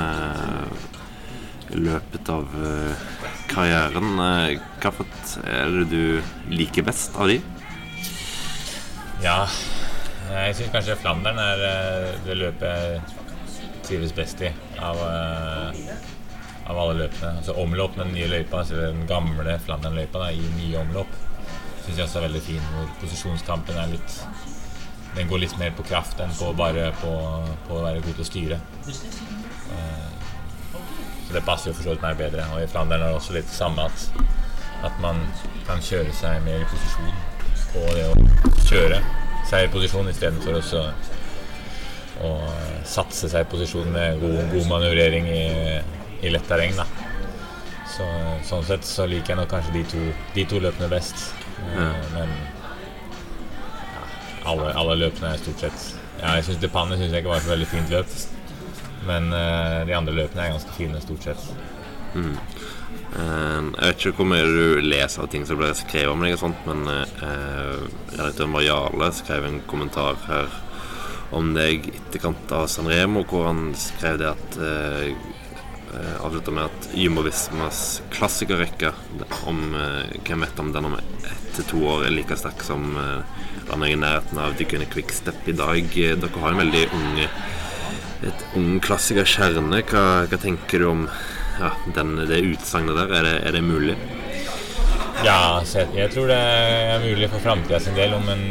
[1.72, 3.06] i løpet av eh,
[3.50, 4.12] karrieren.
[4.22, 7.40] Eh, Hva for et er det du liker best av de?
[9.22, 9.46] Ja,
[10.32, 13.02] jeg syns kanskje Flandern er eh, det løpet jeg
[13.86, 15.92] trives best i av, eh,
[16.70, 17.34] av alle løpene.
[17.42, 21.18] Altså omlopp med den nye løypa, altså den gamle Flandern-løypa i nye omlopp,
[21.84, 22.66] syns jeg også er veldig fin.
[22.74, 24.18] Hvor posisjonskampen er litt
[25.16, 27.10] Den går litt mer på kraft enn på bare på,
[27.66, 28.60] på å være god til å styre.
[28.88, 30.08] Eh,
[31.26, 32.46] Så det passer jo for så vidt meg bedre.
[32.54, 34.06] Og i Flandern er det også litt det samme at,
[34.88, 35.20] at man
[35.68, 37.12] kan kjøre seg mer i posisjon
[37.72, 38.14] på det å
[38.68, 39.02] kjøre
[39.48, 40.64] seg i posisjon istedenfor å
[42.22, 42.32] å
[42.86, 45.44] satse seg i posisjon med god, god manøvrering i,
[46.22, 46.76] i lett terreng.
[47.92, 48.06] Så,
[48.48, 50.02] sånn sett så liker jeg nok kanskje de to,
[50.36, 51.24] de to løpene best.
[51.70, 52.34] Eh, Men
[54.44, 55.82] alle, alle løpene er stort sett
[56.18, 58.16] Ja, jeg syns Depanne synes jeg ikke var et veldig fint løp.
[59.06, 61.46] Men uh, de andre løpene er ganske fine stort sett.
[63.12, 66.36] Eh, jeg vet ikke hvor mye du leser av ting som ble skrevet om deg,
[66.36, 67.82] og sånt, men uh,
[68.14, 70.52] redaktøren Mariale skrev en kommentar her
[71.32, 75.12] om deg i etterkant av San Remo, hvor han skrev det at eh,
[75.96, 78.92] eh, Avslutta med at Jumbo Vismas klassikerrekke
[79.48, 82.94] om uh, hvem vet om den om ett til to år er like sterk som
[82.98, 85.98] eh, den er i nærheten av de kunne quickstep i dag.
[85.98, 87.20] Eh, Dere har en veldig ung
[88.22, 89.82] et ung klassikerkjerne.
[89.90, 91.06] Hva, hva tenker du om
[91.58, 93.14] ja, den, det utsagnet der?
[93.18, 93.96] Er det, er det mulig?
[95.22, 98.46] Ja, jeg, jeg tror det er mulig for framtida sin del om, en,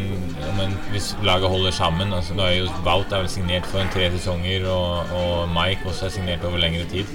[0.52, 2.14] om en, hvis laget holder sammen.
[2.16, 5.88] Altså, nå er jo Wout er vel signert for en tre sesonger, og, og Mike
[5.92, 7.12] også er signert over lengre tid.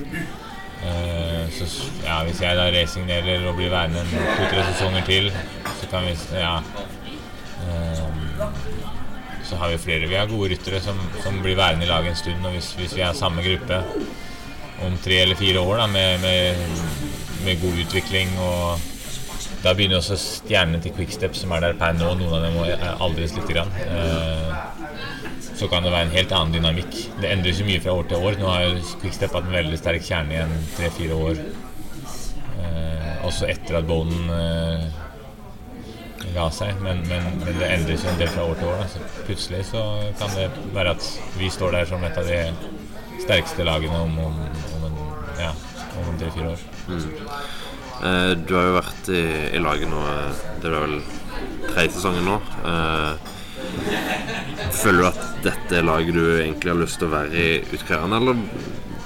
[0.85, 1.69] Eh, så
[2.05, 5.31] ja, hvis jeg da resignerer og blir værende en to-tre sesonger til,
[5.81, 6.57] så kan vi Ja.
[7.67, 8.05] Eh,
[9.47, 10.09] så har vi flere.
[10.09, 12.47] Vi har gode ryttere som, som blir værende i laget en stund.
[12.47, 13.83] Og hvis, hvis vi er samme gruppe
[14.83, 16.57] om tre eller fire år da, med, med,
[17.45, 18.79] med god utvikling og
[19.65, 23.01] da begynner også stjernene til Quickstep som er der per nå, noen av dem er
[23.03, 23.73] aldri lite grann.
[23.87, 24.56] Eh,
[25.57, 26.99] så kan det være en helt annen dynamikk.
[27.23, 28.37] Det endrer seg mye fra år til år.
[28.41, 31.43] Nå har jo Quickstep hatt en veldig sterk kjerne igjen tre-fire år.
[32.61, 34.87] Eh, også etter at Bonen eh,
[36.35, 38.83] ga seg, men, men, men det endrer seg en del fra år til år.
[38.83, 38.89] Da.
[38.93, 39.85] Så plutselig så
[40.21, 41.09] kan det være at
[41.41, 42.43] vi står der som et av de
[43.23, 44.43] sterkeste lagene om, om,
[44.77, 44.99] om en
[45.41, 45.55] ja,
[46.03, 46.67] om tre-fire år.
[48.05, 49.25] Eh, du har jo vært i,
[49.57, 50.99] i laget nå eh, Det er vel
[51.71, 52.37] tredje sesongen nå.
[52.69, 53.33] Eh,
[54.77, 57.85] føler du at dette er laget du egentlig har lyst til å være i ut
[57.87, 58.41] karrieren, eller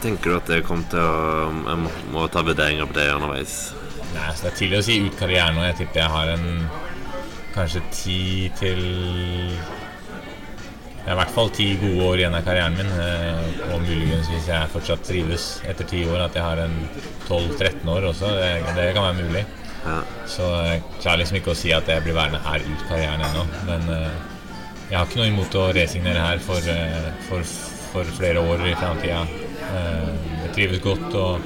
[0.02, 3.58] tenker du at det kommer til å Jeg må, må ta vurderinger på det underveis?
[4.14, 5.66] Nei, så Det er tidlig å si ut karrieren nå.
[5.68, 6.48] Jeg tipper jeg har en
[7.54, 8.18] kanskje ti
[8.58, 8.80] til
[11.06, 12.90] ja, I hvert fall ti gode år igjen av karrieren min.
[12.90, 16.76] eh, Og muligens, hvis jeg fortsatt trives etter ti år, at jeg har en
[17.28, 18.32] 12-13 år også.
[18.36, 19.44] Det, det kan være mulig.
[19.84, 20.00] Ja.
[20.28, 23.46] Så jeg klarer liksom ikke å si at jeg blir værende her ut karrieren ennå.
[23.70, 24.29] Men eh,
[24.90, 27.46] jeg har ikke noe imot å resignere her for, eh, for,
[27.92, 29.22] for flere år i framtida.
[29.70, 31.44] Jeg trives godt, og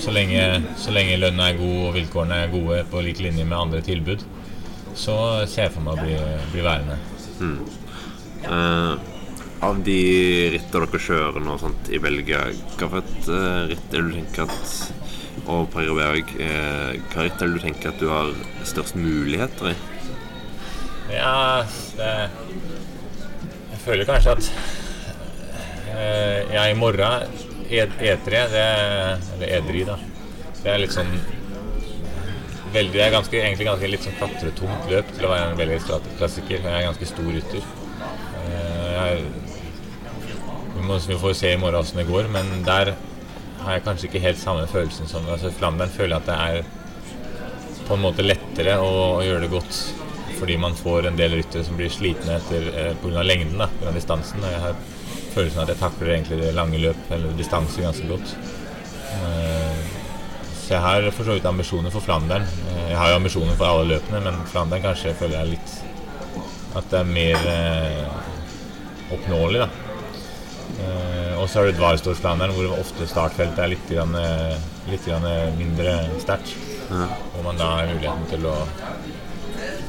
[0.00, 0.42] så lenge,
[0.80, 4.24] så lenge lønna er god og vilkårene er gode på lik linje med andre tilbud,
[4.96, 6.16] så ser jeg for meg å bli,
[6.54, 6.96] bli værende.
[8.48, 8.94] Eh,
[9.60, 10.00] av de
[10.54, 12.46] rittene dere kjører nå sånt, i Belgia,
[12.78, 17.48] hva for et eh, ritt er du tenker at Og Paris-Roubaix, eh, hva ritt er
[17.48, 18.32] det du tenker at du har
[18.68, 19.76] størst muligheter i?
[21.10, 21.64] Ja,
[22.00, 22.12] det
[23.70, 24.50] Jeg føler kanskje at
[25.90, 27.28] jeg Ja, i morgen
[27.70, 28.64] E- E3, det
[29.36, 29.96] Eller E3, da.
[30.62, 31.12] Det er litt sånn
[32.70, 35.78] Veldig, det er ganske, egentlig ganske litt sånn klatretungt løp til å være en veldig
[36.20, 36.60] klassiker.
[36.62, 37.64] Jeg er ganske stor rytter.
[38.44, 39.24] Eh, Jeg,
[40.76, 42.92] vi, må, vi får se i morgen åssen det går, men der
[43.64, 47.84] har jeg kanskje ikke helt samme følelsen som altså Flandern føler jeg at det er
[47.88, 49.80] på en måte lettere å, å gjøre det godt
[50.40, 53.22] fordi man får en del ryttere som blir slitne etter eh, pga.
[53.22, 54.42] lengden, av distansen.
[54.42, 54.78] Jeg har
[55.34, 58.36] følelsen av at jeg takler egentlig det lange løp eller distanse ganske godt.
[59.14, 59.90] Eh,
[60.70, 62.44] så jeg har for så vidt ambisjoner for Flandern.
[62.70, 65.72] Eh, jeg har jo ambisjoner for alle løpene, men Flandern kanskje føler jeg litt
[66.78, 69.66] at det er mer eh, oppnåelig, da.
[70.84, 74.14] Eh, og så har du Dvarstålsflandern, hvor ofte startfeltet er litt, grann,
[74.92, 75.26] litt grann
[75.58, 76.54] mindre sterkt.
[76.86, 78.54] Hvor man da har muligheten til å,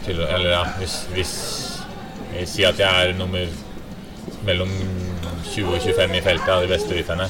[0.05, 1.33] til Eller ja, hvis, hvis
[2.35, 3.45] jeg sier at jeg er nummer
[4.47, 4.69] mellom
[5.51, 7.27] 20 og 25 i feltet av de beste rytterne,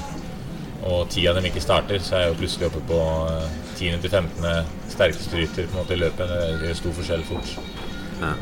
[0.88, 3.98] og ti av dem ikke starter, så er jeg jo plutselig oppe på eh, 10.
[4.04, 4.70] til 15.
[4.90, 6.32] sterkeste rytter på en måte i løpet.
[6.62, 7.52] Det gjør stor forskjell fort.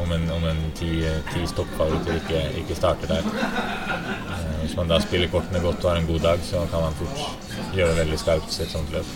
[0.03, 0.89] Om en, om en ti,
[1.31, 3.27] ti stoppfavoritter ikke, ikke starter der.
[3.27, 6.97] Eh, Hvis man da spiller kortene godt og har en god dag, så kan man
[6.99, 9.15] fort gjøre veldig skarpt i et sånt løp.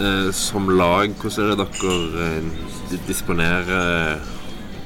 [0.00, 4.22] Eh, som lag, hvordan er det dere eh, disponerer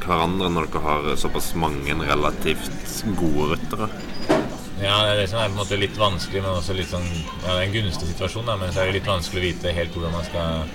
[0.03, 3.88] hverandre når dere har såpass mange relativt gode ryttere?
[4.79, 7.09] Ja, det er det som er på en måte litt vanskelig, men også litt sånn
[7.09, 9.75] Ja, det er en gunstig situasjon, da, men så er det litt vanskelig å vite
[9.75, 10.68] helt hvordan man skal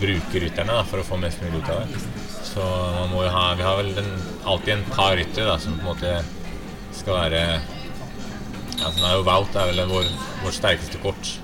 [0.00, 2.04] bruke rytterne da, for å få mest mulig ut av det.
[2.46, 2.64] Så
[2.94, 4.08] man må jo ha Vi har vel den,
[4.48, 6.14] alltid en par ryttere som på en måte
[7.00, 7.42] skal være
[8.80, 10.12] Ja, sånn er jo Wout er vel vår,
[10.44, 11.34] vår sterkeste kort.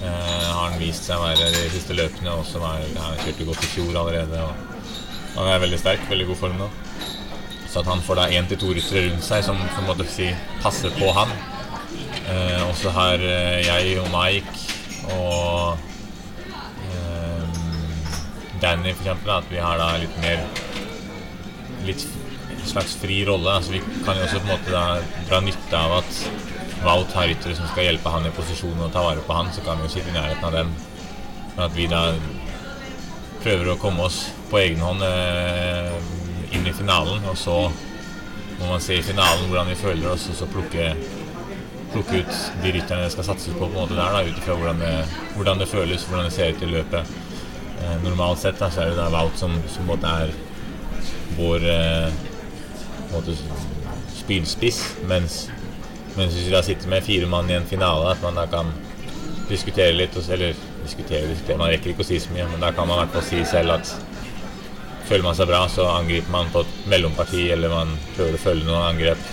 [0.00, 3.48] Eh, har han vist seg å være de siste løpene, og som er, han kjørte
[3.50, 4.44] godt i fjor allerede.
[5.36, 6.70] Han er veldig sterk, veldig god form nå.
[7.70, 10.06] Så at han får da én til to ryttere rundt seg som på en måte
[10.10, 10.30] si,
[10.64, 11.34] passer på han.
[12.30, 14.56] Eh, og så har eh, jeg og Mike
[15.10, 15.78] og
[16.86, 17.60] eh,
[18.62, 20.44] Danny eksempel, at vi har da litt mer
[21.80, 22.02] Litt
[22.68, 23.54] slags fri rolle.
[23.56, 24.82] Altså vi kan jo også på en måte da
[25.30, 26.18] dra nytte av at
[26.80, 29.64] Wout har ryttere som skal hjelpe han i posisjon og ta vare på han, så
[29.64, 30.72] kan vi jo sitte i nærheten av dem.
[31.54, 32.02] Men at vi da
[33.44, 35.92] prøver å komme oss på egen hånd eh,
[36.56, 37.56] inn i finalen, og så
[38.60, 40.90] må man se i finalen hvordan vi føler oss, og så plukke,
[41.92, 44.84] plukke ut de rytterne det skal satses på, på en måte der, ut ifra hvordan,
[45.36, 47.14] hvordan det føles, hvordan det ser ut i løpet.
[47.80, 50.34] Eh, normalt sett da, så er det da Wout som, som måte er
[51.38, 52.20] vår eh,
[53.12, 53.36] måte
[54.18, 55.46] spydspiss, mens,
[56.16, 58.72] mens hvis vi da sitter med fire mann i en finale, at man da kan
[59.50, 61.58] diskutere litt, eller diskutere diskutere.
[61.58, 63.42] Man rekker ikke å si så mye, men da kan man i hvert fall si
[63.48, 63.92] selv at
[65.10, 68.66] føler man seg bra, så angriper man på et mellomparti, eller man prøver å følge
[68.68, 69.30] noen angrep.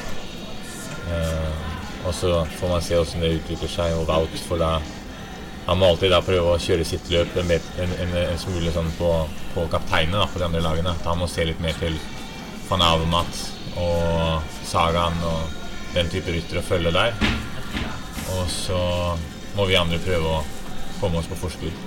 [1.14, 1.66] Eh,
[2.08, 4.78] og så får man se hvordan det utvikler seg, og Wout får da
[5.68, 8.88] Han må alltid da prøve å kjøre sitt løp en, en, en, en smule sånn
[8.96, 9.10] på,
[9.52, 10.94] på kapteinene på de andre lagene.
[10.96, 11.98] At han må se litt mer til
[12.70, 13.42] van Avermaet
[13.76, 15.57] og Sagaen og
[15.98, 17.16] den type ryttere å følge der.
[18.38, 18.82] Og så
[19.58, 20.44] må vi andre prøve å
[21.00, 21.86] komme oss på forskudd.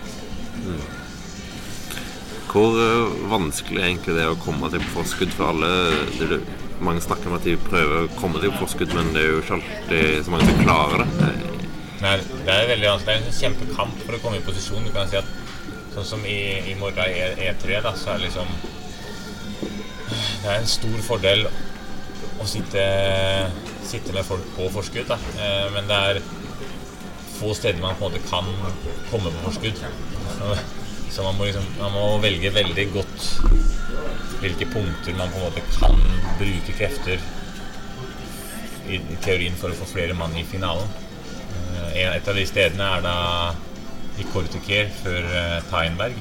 [2.51, 5.71] Hvor eh, vanskelig er egentlig det å komme til på forskudd for alle?
[6.19, 6.41] Det,
[6.83, 9.43] mange snakker om at de prøver å komme til på forskudd, men det er jo
[9.45, 11.31] ikke alltid så mange som klarer det.
[12.01, 12.15] Nei,
[12.47, 13.07] det er veldig vanskelig.
[13.07, 14.87] Det er en kjempekamp for å komme i posisjon.
[14.89, 15.29] Du kan si at
[15.95, 16.39] sånn som i,
[16.73, 18.51] i morgen i E- E3, da, så er det liksom
[20.11, 21.45] Det er en stor fordel
[22.41, 22.83] å sitte,
[23.91, 25.19] sitte med folk på forskudd, da.
[25.41, 26.23] Eh, men det er
[27.41, 28.49] få steder man på en måte kan
[29.11, 29.81] komme på forskudd.
[31.11, 33.29] Så, man, må liksom, man må velge veldig godt
[34.41, 35.99] hvilke punkter man på en måte kan
[36.39, 37.23] bruke krefter
[38.89, 40.87] i, teorien for å få flere mann i finalen.
[41.95, 43.17] Eh, Et av de stedene er da
[44.21, 46.21] i Korteker før eh, Teinberg.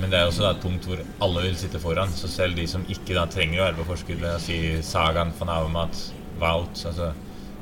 [0.00, 2.12] Men det er også et punkt hvor alle vil sitte foran.
[2.16, 5.34] Så selv de som ikke da trenger å være på forskudd, la oss si Sagan,
[5.38, 6.06] van Avermaet,
[6.42, 7.12] Wout altså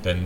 [0.05, 0.25] den,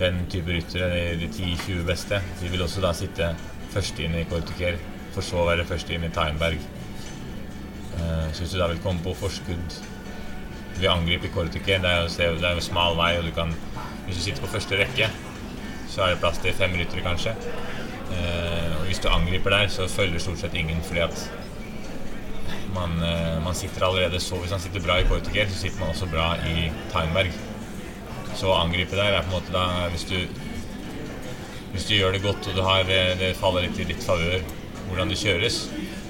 [0.00, 3.30] den type ryttere, de, de 10-20 beste, de vil også da sitte
[3.74, 4.78] først inn i Kortiker,
[5.14, 6.60] for så å være først inn i Teinberg.
[7.96, 9.78] Uh, Så hvis du da vil komme på forskudd
[10.76, 13.54] ved å angripe i Korteker, det er jo det smal vei, og du kan
[14.06, 15.08] Hvis du sitter på første rekke,
[15.90, 17.32] så er det plass til fem ryttere, kanskje.
[18.06, 21.24] Uh, og hvis du angriper der, så følger stort sett ingen fordi at
[22.76, 25.90] man, uh, man sitter allerede så Hvis man sitter bra i Kortiker, så sitter man
[25.90, 27.34] også bra i Timeberg.
[28.36, 30.18] Så å angripe der er på en måte da Hvis du,
[31.72, 34.44] hvis du gjør det godt og du har, eh, det faller litt i ditt favør
[34.86, 35.56] hvordan det kjøres,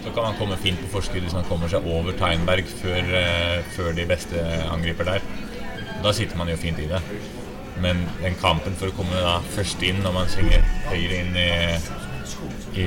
[0.04, 3.62] så kan man komme fint på forskudd hvis man kommer seg over Teinberg før, eh,
[3.74, 5.24] før de beste angriper der.
[6.04, 7.00] Da sitter man jo fint i det.
[7.82, 11.48] Men den kampen for å komme da først inn når man svinger høyre inn i,
[12.80, 12.86] i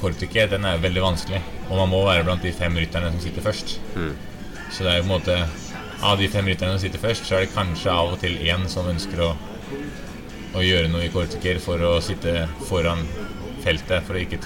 [0.00, 1.42] Kortike, den er veldig vanskelig.
[1.68, 3.76] Og man må være blant de fem rytterne som sitter først.
[4.72, 5.36] Så det er jo på en måte
[6.04, 8.66] Av de fem rytterne som sitter først, så er det kanskje av og til én
[8.68, 9.30] som ønsker å,
[10.56, 13.06] å gjøre noe i Kortiker for å sitte foran
[13.64, 14.04] feltet.
[14.06, 14.40] For å, ikke,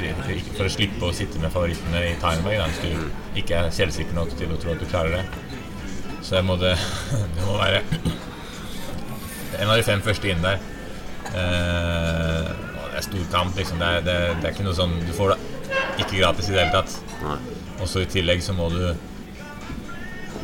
[0.57, 4.35] for å slippe å sitte med favorittene i Timeberg hvis du ikke er selvsikker nok
[4.39, 5.25] til å tro at du klarer det.
[6.23, 6.77] Så det må, det,
[7.37, 7.83] det må være
[9.61, 10.61] en av de fem første inn der.
[11.31, 12.51] Eh,
[12.91, 13.81] det er stor kamp, liksom.
[13.81, 15.39] Det er, det, det er ikke noe sånn Du får det
[16.03, 16.97] ikke gratis i det hele tatt.
[17.81, 18.83] Og så i tillegg så må du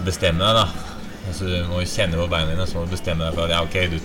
[0.07, 0.86] bestemme deg, da.
[1.27, 3.55] Altså, du må jo kjenne på beina dine, så må du bestemme deg for at
[3.57, 3.99] ja, ok, du,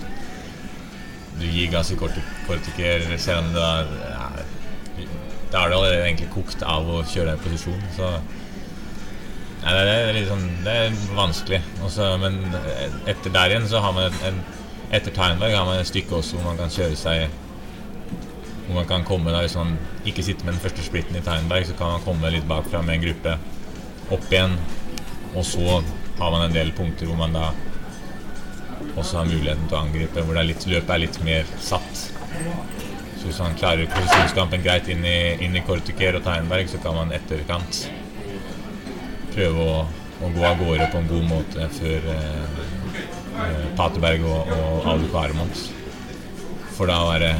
[1.38, 4.28] du gir gass i kortiker, selv om du er ja,
[5.52, 8.14] Da er du allerede egentlig kokt av å kjøre deg i posisjon, så
[9.62, 11.60] ja, det er litt sånn Det er vanskelig.
[11.86, 12.40] Også, men
[13.06, 14.40] etter der igjen så har man et, en
[14.92, 17.30] Etter Timeberg har man et stykke også hvor man kan kjøre seg
[18.66, 21.64] Hvor man kan komme da Hvis man ikke sitter med den første splitten i Timeberg,
[21.68, 23.36] så kan man komme litt bakfra med en gruppe
[24.12, 24.56] opp igjen.
[25.32, 25.78] Og så
[26.18, 27.48] har man en del punkter hvor man da
[28.98, 32.02] også har muligheten til å angripe, hvor det er litt, løpet er litt mer satt.
[33.20, 36.96] Så hvis man klarer posisjonskampen greit inn i, inn i Kortiker og Teinberg, så kan
[36.98, 37.84] man etterkant
[39.32, 39.76] prøve å,
[40.26, 42.58] å gå av gårde på en god måte før eh,
[43.46, 45.62] eh, Paterberg og, og Aluko Armont.
[46.76, 47.32] For da å være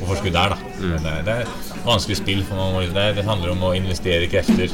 [0.00, 0.58] på forskudd der, da.
[0.80, 0.98] Mm.
[1.04, 2.42] det, er- det er vanskelig spill.
[2.48, 4.72] For man må, det, det handler om å investere krefter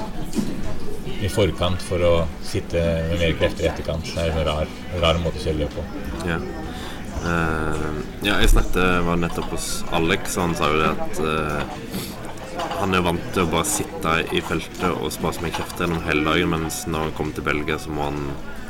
[1.27, 2.15] i forkant for å
[2.47, 4.07] sitte med mer krefter i etterkant.
[4.15, 5.85] Det er en rar, rar måte å kjøre løp på.
[6.29, 6.41] Ja.
[7.27, 11.87] Uh, ja, jeg snakket var nettopp hos Alex, og han sa jo det at uh,
[12.77, 16.05] han er vant til å bare sitte i feltet og spare så mye krefter gjennom
[16.07, 18.21] hele dagen, mens når han kommer til Belgia, så må han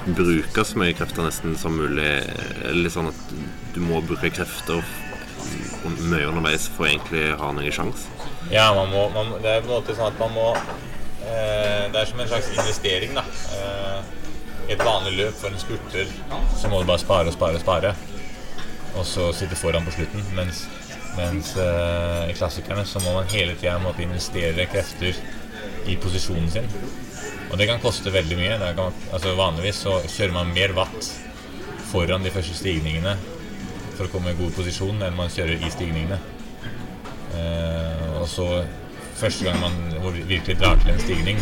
[0.06, 2.10] bruke så mye krefter nesten som mulig.
[2.76, 3.36] Litt sånn at
[3.74, 4.84] du må bruke krefter
[5.86, 8.08] mye underveis for å egentlig ha noen sjanse.
[8.50, 10.48] Ja, man må, man, det er på en måte sånn at man må
[11.26, 13.24] Det er som en slags investering, da.
[13.56, 14.14] Eh,
[14.68, 16.10] I et vanlig løp for en spurter
[16.58, 17.92] så må du bare spare og spare og spare.
[18.96, 20.24] Og så sitte foran på slutten.
[20.36, 20.64] Mens,
[21.18, 25.18] mens eh, i klassikerne så må man hele tida investere krefter
[25.86, 26.70] i posisjonen sin.
[27.50, 28.58] Og det kan koste veldig mye.
[28.78, 31.12] Kan, altså vanligvis så kjører man mer watt
[31.90, 33.14] foran de første stigningene
[33.96, 36.18] for å komme i god posisjon enn man kjører i stigningene.
[37.36, 38.48] Eh, og så
[39.16, 39.76] første gang man
[40.28, 41.40] virkelig drar til en stigning,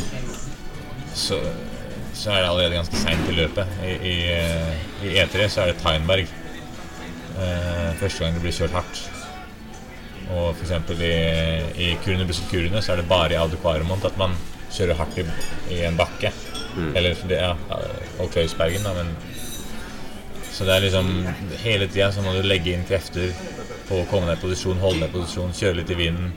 [1.15, 1.41] så,
[2.15, 3.77] så er det allerede ganske seint i løpet.
[3.83, 6.31] I, i, eh, I E3 så er det Tineberg.
[7.35, 9.05] Eh, første gang det blir kjørt hardt.
[10.33, 10.73] Og f.eks.
[11.05, 11.15] i,
[11.85, 14.37] i Kurene Busselkurene så er det bare i Audekvaremont at man
[14.73, 15.27] kjører hardt i,
[15.75, 16.33] i en bakke.
[16.95, 17.53] Eller det, ja,
[18.19, 19.15] og Klausbergen, da, men
[20.55, 21.09] Så det er liksom
[21.63, 23.31] Hele tida så må du legge inn krefter
[23.89, 26.33] på å komme ned i posisjon, holde ned i posisjon, kjøre litt i vinden.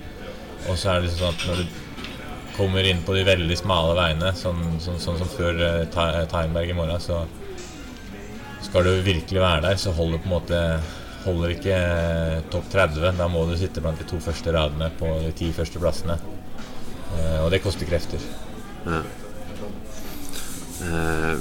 [0.68, 3.94] Og så er det liksom sånn at når du kommer inn på de veldig smale
[3.98, 7.22] veiene, sånn, sånn, sånn som før uh, Ta- Teinberg i morgen, så
[8.66, 10.64] skal du virkelig være der, så holder på en måte
[11.28, 13.18] Holder ikke eh, topp 30.
[13.18, 16.16] Da må du sitte blant de to første radene på de ti første plassene.
[17.18, 18.22] Uh, og det koster krefter.
[20.88, 21.38] Eh,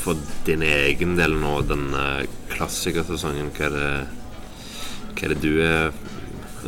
[0.00, 2.24] for din egen del nå, den eh,
[2.54, 3.90] klassikersesongen, hva er det
[5.10, 5.90] Hva er det du eh,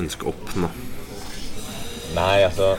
[0.03, 0.69] ønsker å oppnå?
[2.13, 2.75] Nei, altså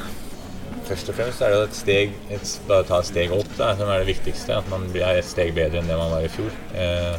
[0.83, 3.87] Først og fremst er det et steg et, Bare ta et steg opp, da, som
[3.87, 4.57] er det viktigste.
[4.59, 6.51] At man blir et steg bedre enn det man var i fjor.
[6.75, 7.15] Eh,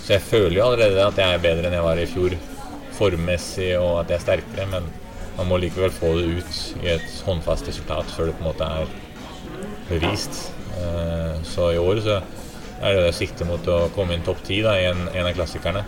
[0.00, 2.36] så jeg føler jo allerede at jeg er bedre enn jeg var i fjor
[2.94, 4.88] formmessig, og at jeg er sterkere, men
[5.36, 8.68] man må likevel få det ut i et håndfast resultat før det på en måte
[8.80, 8.92] er
[9.90, 10.40] bevist.
[10.78, 12.20] Eh, så i år så
[12.84, 15.84] er det det sikte mot å komme inn topp ti i en, en av klassikerne.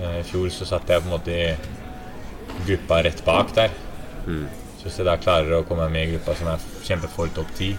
[0.00, 3.78] Eh, I fjor så satt jeg på en måte i gruppa rett bak der.
[4.24, 7.52] Så hvis jeg da klarer å komme med i gruppa som er kjemper for topp
[7.58, 7.74] ti,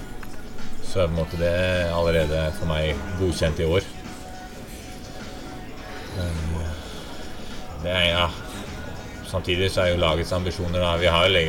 [0.85, 1.55] så er på en måte det
[1.93, 3.87] allerede for meg godkjent i år.
[7.81, 8.27] Det er, ja.
[9.31, 11.45] Samtidig så er jo lagets ambisjoner da, Vi har jo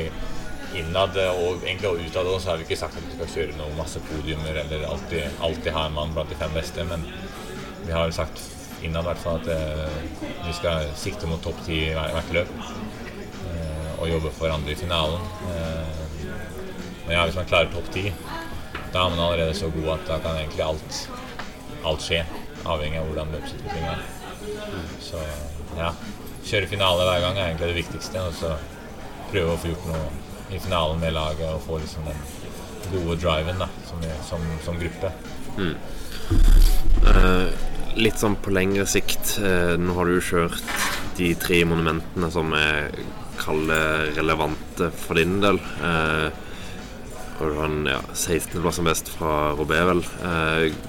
[0.79, 3.59] innad og egentlig og utad også, så har vi ikke sagt at vi skal kjøre
[3.59, 7.05] noe masse podiumer eller alltid, alltid ha en mann blant de fem beste, men
[7.83, 8.41] vi har vel sagt
[8.83, 9.99] innad i hvert fall at eh,
[10.47, 12.55] vi skal sikte mot topp ti hvert løp
[14.03, 15.23] og jobbe for andre i finalen.
[15.53, 16.27] Eh,
[17.07, 18.09] men ja, hvis man klarer topp ti,
[18.93, 20.99] da er man allerede så god at da kan egentlig alt,
[21.87, 22.21] alt skje,
[22.63, 24.05] avhengig av hvordan løpsutviklingen er.
[25.03, 25.23] Så
[25.79, 25.93] ja,
[26.47, 28.55] kjøre finale hver gang er egentlig det viktigste, og så
[29.33, 30.07] prøve å få gjort noe
[30.53, 32.25] i finalen med laget og få liksom den
[32.93, 35.13] gode driven da, som, som, som gruppe.
[37.13, 37.47] Eh,
[38.03, 39.39] litt sånn på lengre sikt.
[39.41, 40.77] Eh, nå har du jo kjørt
[41.17, 42.93] de tre monumentene som er
[43.43, 43.79] kalle
[44.17, 45.61] relevante for din del.
[45.83, 46.29] Eh,
[47.41, 50.03] og du har en ja, 16.-plass som best fra Robé, vel.
[50.23, 50.81] Eh,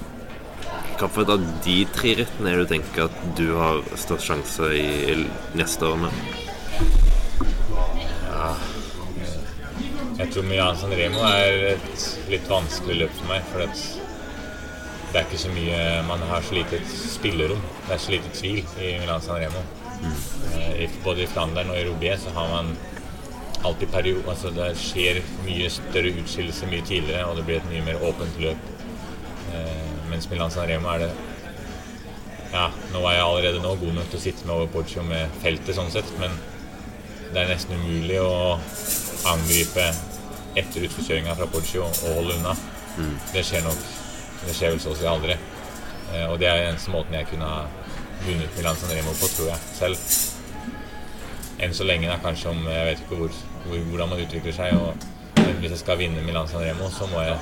[0.94, 4.84] Hvilket av de tre rittene er det du tenker at du har størst sjanse i,
[5.10, 5.16] i
[5.58, 6.10] neste årene?
[10.14, 13.48] Jeg tror Milan San Remo er et litt vanskelig løp for meg.
[13.50, 17.60] For det er ikke så mye Man har så lite spillerom.
[17.88, 19.64] Det er så lite tvil i Milan San Remo.
[20.02, 22.74] Eh, Både i Flandern og i Robé så har man
[23.64, 27.84] alltid periode Altså det skjer mye større utskillelse mye tidligere, og det blir et mye
[27.86, 28.66] mer åpent løp.
[29.54, 31.12] Eh, mens Milan San Remo er det
[32.54, 35.32] Ja, nå er jeg allerede nå god nok til å sitte med over Porcio med
[35.42, 36.36] feltet, sånn sett, men
[37.32, 38.60] det er nesten umulig å
[39.26, 39.88] angripe
[40.54, 42.52] etter utforkjøringa fra Porcio og holde unna.
[43.32, 43.80] Det skjer nok
[44.44, 45.34] Det skjer vel så å si aldri.
[46.12, 47.62] Eh, og det er eneste måten jeg kunne ha
[48.22, 50.06] vunnet Milan San Remo på, tror jeg selv.
[51.64, 54.78] Enn så lenge, da, kanskje om Jeg vet ikke hvor, hvor, hvordan man utvikler seg.
[54.78, 55.10] Og,
[55.60, 57.36] hvis jeg skal vinne Milan San Remo, så må jeg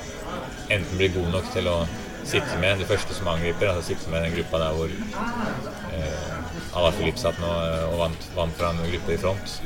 [0.73, 1.77] enten bli god nok til å
[2.23, 4.91] sitte med det første som angriper, altså sitte med den gruppa der hvor
[5.97, 9.57] eh, Ala Filip satt nå eh, og vant, vant fra en gruppe i front.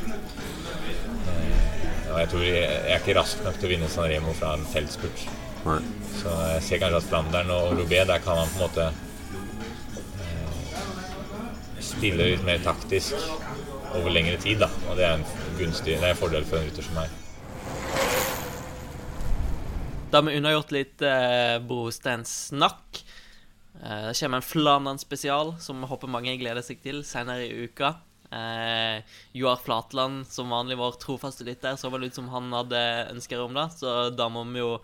[1.28, 4.34] Eh, og jeg tror jeg, jeg er ikke rask nok til å vinne San Remo
[4.38, 5.28] fra en feltspurt.
[6.18, 9.07] Så jeg ser kanskje at Flandern og Roubaix, der kan man på en måte
[11.98, 13.16] spille litt mer taktisk
[13.98, 14.70] over lengre tid, da.
[14.90, 15.26] Og det er en
[15.58, 17.14] gunstig, det er en fordel for en rytter som meg.
[20.08, 23.02] Da har vi unnagjort litt eh, brostein-snakk.
[23.82, 27.96] Eh, det kommer en Flandern-spesial som jeg håper mange gleder seg til senere i uka.
[28.30, 29.02] Eh,
[29.40, 32.82] Joar Flatland, som vanlig vår trofaste lytter, så vel ut som han hadde
[33.16, 34.76] ønsker om det, så da må vi jo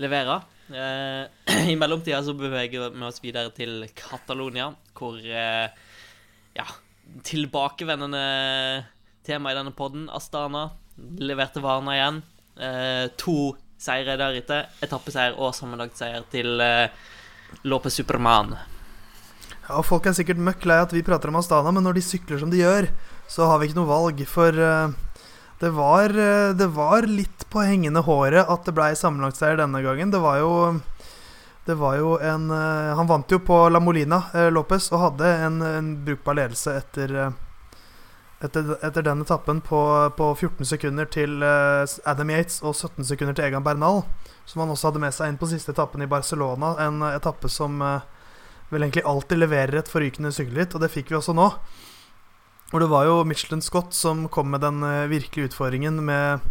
[0.00, 0.38] levere.
[0.70, 5.68] Eh, I mellomtida så beveger vi oss videre til Catalonia, hvor eh,
[6.54, 6.66] ja,
[7.26, 8.24] tilbakevendende
[9.26, 10.68] tema i denne podden, Astana,
[11.18, 12.22] leverte varene igjen.
[12.54, 14.60] Eh, to seire ute.
[14.84, 16.92] Etappeseier og sammenlagtseier til eh,
[17.68, 18.54] Lope Superman.
[19.64, 22.40] Ja, Folk er sikkert møkk lei at vi prater om Astana, men når de sykler
[22.40, 22.90] som de gjør,
[23.30, 24.20] så har vi ikke noe valg.
[24.28, 24.94] For eh,
[25.62, 30.12] det, var, eh, det var litt på hengende håret at det blei sammenlagtseier denne gangen.
[30.14, 30.52] Det var jo
[31.64, 35.30] det var jo en eh, Han vant jo på La Molina, eh, Lopez, og hadde
[35.46, 37.30] en, en brukbar ledelse etter eh,
[38.44, 39.80] etter, etter den etappen på,
[40.18, 44.02] på 14 sekunder til eh, Adam Yates og 17 sekunder til Egan Bernal,
[44.44, 46.74] som han også hadde med seg inn på siste etappen i Barcelona.
[46.84, 51.32] En etappe som vel egentlig alltid leverer et forrykende sykkelritt, og det fikk vi også
[51.36, 51.48] nå.
[52.68, 56.44] Hvor det var jo Michelin Scott som kom med den virkelige utfordringen med,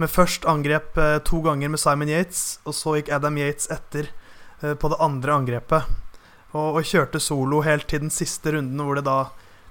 [0.00, 0.96] med først angrep
[1.28, 4.14] to ganger med Simon Yates, og så gikk Adam Yates etter
[4.60, 5.88] på det andre angrepet.
[6.54, 9.18] Og, og kjørte solo helt til den siste runden, hvor det da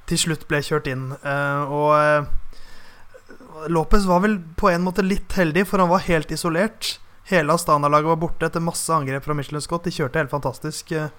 [0.09, 1.11] til slutt ble kjørt inn.
[1.23, 6.33] Eh, og eh, Lopez var vel på en måte litt heldig, for han var helt
[6.35, 6.97] isolert.
[7.29, 9.87] Hele Astana-laget var borte etter masse angrep fra Michelin Scott.
[9.87, 11.11] De kjørte helt fantastisk, eh,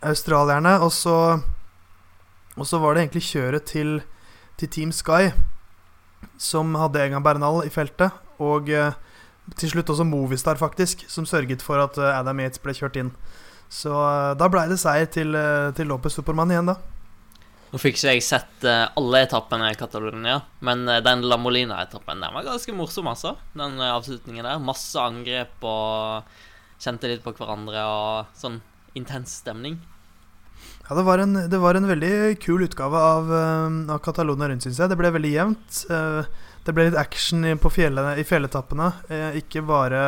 [0.00, 0.78] australierne.
[0.84, 1.16] Og så,
[2.56, 3.98] og så var det egentlig kjøret til,
[4.56, 5.34] til Team Sky,
[6.40, 8.16] som hadde Egan Bernal i feltet.
[8.40, 8.96] Og eh,
[9.54, 13.12] til slutt også Movistar, faktisk, som sørget for at eh, Adam Yates ble kjørt inn.
[13.70, 16.78] Så eh, da blei det seier til, eh, til Lopez Supermann igjen, da.
[17.70, 22.46] Nå fikk ikke jeg sett alle etappene i Catalonia, men den La Molina-etappen den var
[22.46, 23.34] ganske morsom, altså.
[23.58, 24.62] Den avslutningen der.
[24.62, 26.30] Masse angrep og
[26.80, 28.60] kjente litt på hverandre og sånn
[28.96, 29.80] intens stemning.
[30.86, 34.78] Ja, det var en, det var en veldig kul utgave av, av Catalonia rundt, syns
[34.78, 34.92] jeg.
[34.94, 35.82] Det ble veldig jevnt.
[35.90, 38.90] Eh, det ble litt action i, på fjellene, i fjelletappene.
[39.12, 40.02] Eh, ikke bare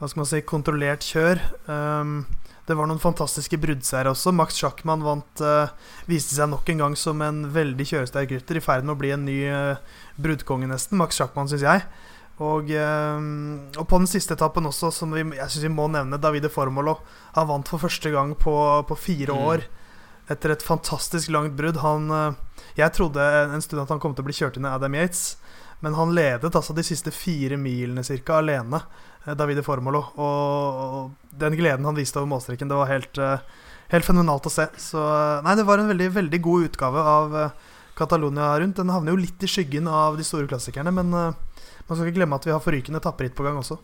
[0.00, 1.40] hva skal man si, kontrollert kjør.
[1.68, 2.22] Um,
[2.68, 4.32] det var noen fantastiske bruddseiere også.
[4.32, 5.72] Max Schachmann vant, uh,
[6.08, 9.10] viste seg nok en gang som en veldig kjøresterk rytter, i ferd med å bli
[9.12, 11.00] en ny uh, bruddkonge, nesten.
[11.00, 11.84] Max Schachmann, syns jeg.
[12.40, 13.26] Og, um,
[13.74, 16.96] og på den siste etappen også, som vi, jeg synes vi må nevne, Davide Formolo.
[17.36, 18.56] Han vant for første gang på,
[18.88, 19.44] på fire Mm.
[19.52, 19.66] år
[20.30, 21.82] etter et fantastisk langt brudd.
[21.84, 24.78] Han, uh, jeg trodde en stund at han kom til å bli kjørt inn av
[24.78, 25.34] Adam Yates,
[25.80, 28.82] men han ledet altså de siste fire milene cirka alene,
[29.24, 30.02] eh, Davide Formolo.
[30.20, 31.10] Og,
[31.40, 33.44] den gleden han viste over målstreken, det var helt, eh,
[33.94, 34.68] helt fenomenalt å se.
[34.80, 37.38] Så eh, nei, det var en veldig, veldig god utgave av
[37.96, 38.76] Catalonia rundt.
[38.76, 42.36] Den havner jo litt i skyggen av de store klassikerne, men man skal ikke glemme
[42.36, 43.80] at vi har forrykende tapperitt på gang også.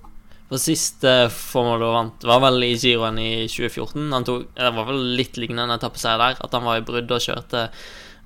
[0.46, 4.04] For siste Formolo vant var vel i Giroen i 2014.
[4.14, 6.36] Han tok, det var vel litt lignende etappeseier der.
[6.44, 7.64] At han var i brudd og kjørte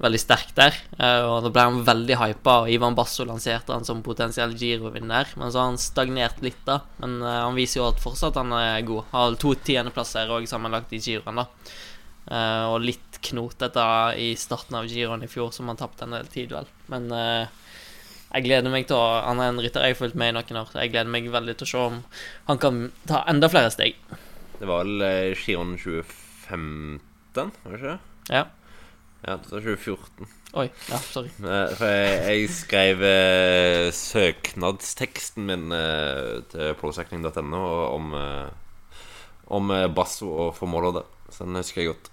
[0.00, 0.76] veldig sterk der.
[0.98, 5.28] Eh, Og da ble han veldig hypa, og Ivan Basso lanserte han som potensiell Giro-vinner.
[5.36, 6.80] Men så har han stagnert litt, da.
[7.02, 9.04] Men eh, han viser jo at fortsatt han er god.
[9.12, 11.46] Har to tiendeplasser òg sammenlagt i Giroen, da.
[12.30, 13.84] Eh, Og litt knotete
[14.16, 16.64] i starten av Giroen i fjor, som han tapte en del tid, vel.
[16.88, 20.36] Men jeg gleder meg til å Han er en rytter jeg har fulgt med i
[20.38, 20.68] noen år.
[20.72, 21.98] så Jeg gleder meg veldig til å se om
[22.48, 23.96] han kan ta enda flere steg.
[24.60, 27.98] Det var vel giroen 2015, var det ikke?
[28.30, 28.44] Ja.
[29.20, 30.28] Ja, det var 2014.
[30.60, 30.66] Oi.
[30.88, 31.28] Ja, sorry.
[31.28, 37.60] Eh, For jeg, jeg skrev eh, søknadsteksten min eh, til prosecting.no
[37.90, 38.48] om, eh,
[39.52, 41.10] om eh, Basso og formåla der.
[41.30, 42.10] Så den husker jeg godt.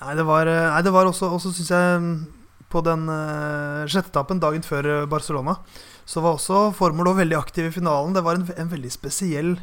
[0.00, 3.84] Nei, det var, eh, nei, det var også, også syns jeg, mm, på den eh,
[3.90, 5.58] sjette etappen dagen før eh, Barcelona,
[6.08, 8.16] så var også Formolo veldig aktiv i finalen.
[8.16, 9.54] Det var en, en veldig spesiell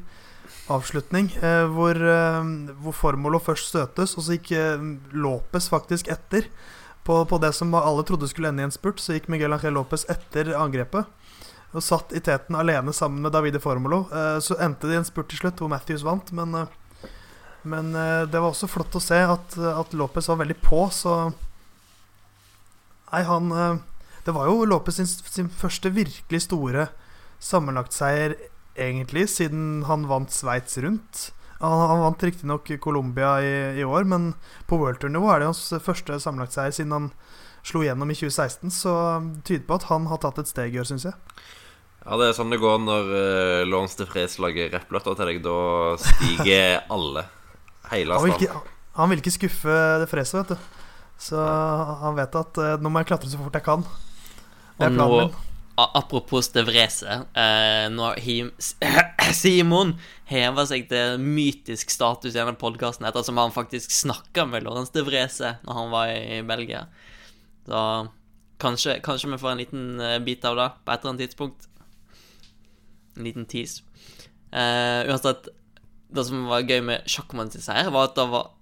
[0.71, 2.43] avslutning, eh, hvor, eh,
[2.81, 6.49] hvor Formolo først støtes, og så gikk eh, Lopez faktisk etter.
[7.05, 9.75] På, på det som alle trodde skulle ende i en spurt, så gikk Miguel Ángel
[9.77, 11.05] Lopez etter angrepet.
[11.75, 14.07] Og satt i teten alene sammen med Davide Formolo.
[14.41, 16.65] Så endte det i en spurt til slutt, hvor Matthews vant, men
[17.65, 17.87] men
[18.29, 21.31] det var også flott å se at, at Lopez var veldig på, så
[23.09, 23.49] Nei, han
[24.21, 26.87] Det var jo Lopez sin, sin første virkelig store
[27.41, 28.37] sammenlagtseier,
[28.75, 31.29] egentlig, siden han vant Sveits rundt.
[31.59, 34.33] Han, han vant riktignok Colombia i, i år, men
[34.69, 37.11] på worldtour-nivå er det hans første sammenlagtseier siden han
[37.65, 38.95] slo gjennom i 2016, så
[39.25, 41.15] det tyder på at han har tatt et steg i år, syns jeg.
[42.05, 45.39] Ja, det er sånn det går når uh, Lawrence de Fres lager rapplåter til deg.
[45.41, 45.55] Da
[45.97, 47.25] stiger alle.
[47.89, 48.61] Hele Han vil ikke,
[48.99, 50.83] han vil ikke skuffe det freset, vet du.
[51.25, 51.41] Så
[52.03, 53.87] han vet at uh, nå må jeg klatre så fort jeg kan.
[54.77, 55.54] Det er planen min.
[55.75, 58.51] Apropos De Vrese eh, Nå har Him,
[59.35, 59.95] Simon
[60.29, 65.03] hever seg til mytisk status i denne podkasten ettersom han faktisk snakka med Lorentz De
[65.05, 66.85] Vrese når han var i Belgia.
[67.67, 67.81] Så
[68.61, 71.67] kanskje, kanskje vi får en liten eh, bit av det på et eller annet tidspunkt.
[73.15, 73.83] En liten tease.
[74.51, 75.49] Eh, uansett,
[76.15, 78.53] det som var gøy med Sjakkmann sin seier, var at det var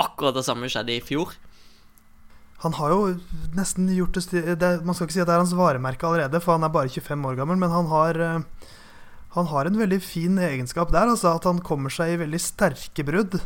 [0.00, 1.34] akkurat det samme skjedde i fjor.
[2.60, 3.04] Han har jo
[3.56, 6.58] nesten gjort det, det Man skal ikke si at det er hans varemerke allerede, for
[6.58, 8.68] han er bare 25 år gammel, men han har eh,
[9.36, 13.04] Han har en veldig fin egenskap der, altså at han kommer seg i veldig sterke
[13.06, 13.38] brudd.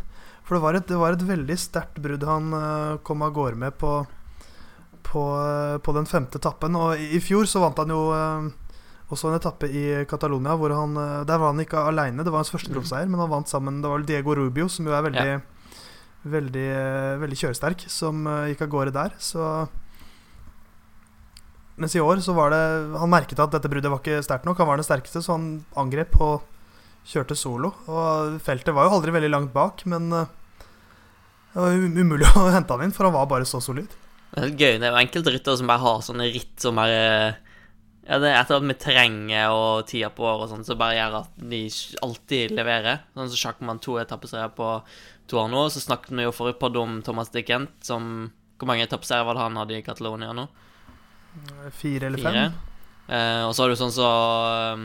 [0.45, 3.61] For det var et, det var et veldig sterkt brudd han eh, kom av gårde
[3.61, 3.93] med på,
[5.05, 6.75] på, eh, på den femte etappen.
[6.81, 8.03] Og i, i fjor så vant han jo
[9.13, 10.97] også en etappe i Catalonia hvor han
[11.29, 13.91] Der var han ikke aleine, det var hans første proffseier, men han vant sammen Det
[13.91, 15.35] var vel Diego Rubio, som jo er veldig
[16.25, 19.17] Veldig, eh, veldig kjøresterk, som eh, gikk av gårde der.
[19.21, 19.69] Så
[21.75, 22.61] Mens i år så var det
[23.01, 24.59] Han merket at dette bruddet var ikke sterkt nok.
[24.63, 26.45] Han var den sterkeste, så han angrep og
[27.05, 27.75] kjørte solo.
[27.91, 30.33] Og feltet var jo aldri veldig langt bak, men eh,
[31.55, 33.91] det var um- umulig å hente han inn, for han var bare så solid.
[34.35, 34.79] Det er gøy.
[34.81, 37.03] Det er jo enkelte ryttere som bare har sånne ritt som bare
[38.05, 41.15] Ja, det er Etter at vi trenger og tida på året og sånn bare gjør
[41.23, 41.61] at de
[42.05, 43.05] alltid leverer.
[43.15, 44.75] Sånn som Sjakkmann to etappeserier på
[45.29, 45.65] to år nå.
[45.73, 49.43] Så snakket vi jo forrige podd om Thomas Dickent, som Hvor mange etappeserier var det
[49.43, 50.45] han hadde i Catalonia nå?
[51.75, 52.33] Fire eller Fire.
[52.33, 52.53] fem?
[53.09, 54.85] Eh, og så har du sånn som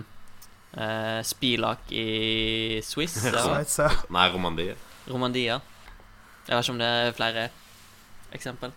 [0.74, 3.14] eh, Spilak i Swiss.
[3.30, 3.92] Sveits, ja.
[4.10, 4.76] Nei, Romandie.
[5.08, 5.60] Romandia.
[6.50, 7.46] Jeg vet ikke om det er flere
[8.34, 8.74] eksempel.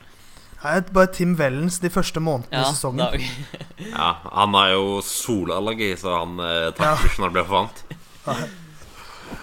[0.62, 3.00] Nei, bare Tim Wellens de første månedene Ja, i sesongen.
[3.00, 6.70] da, Ja, han har jo solallergi, så han eh, Ja.
[6.76, 8.58] takler ikke når det blir for varmt.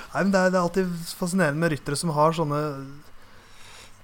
[0.10, 2.60] Nei, men det er, det er alltid fascinerende med ryttere som har sånne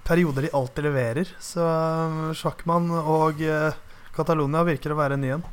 [0.05, 1.31] perioder de alltid leverer.
[1.41, 3.73] Så um, Sjakkmann og uh,
[4.15, 5.45] Catalonia virker å være en ny en.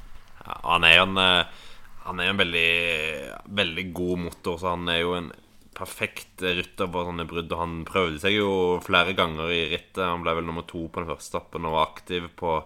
[0.42, 1.61] Ja, han er jo en eh,
[2.03, 2.70] Han er en veldig
[3.46, 5.28] Veldig god motor, så han er jo en
[5.72, 7.53] perfekt rytter på sånne brudd.
[7.55, 8.50] Og han prøvde seg jo
[8.84, 10.03] flere ganger i rittet.
[10.05, 12.59] Han ble vel nummer to på den første etappen og var aktiv på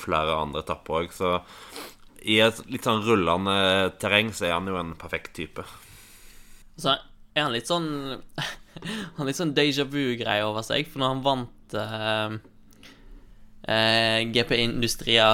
[0.00, 1.30] flere andre etapper òg, så
[2.20, 3.54] i et litt sånn rullende
[4.00, 5.64] terreng så er han jo en perfekt type.
[6.80, 6.94] Så
[7.34, 7.88] er han litt sånn
[9.18, 12.36] Han litt sånn déjà vu-greie over seg, for når han vant eh,
[13.66, 15.32] eh, GP Industria,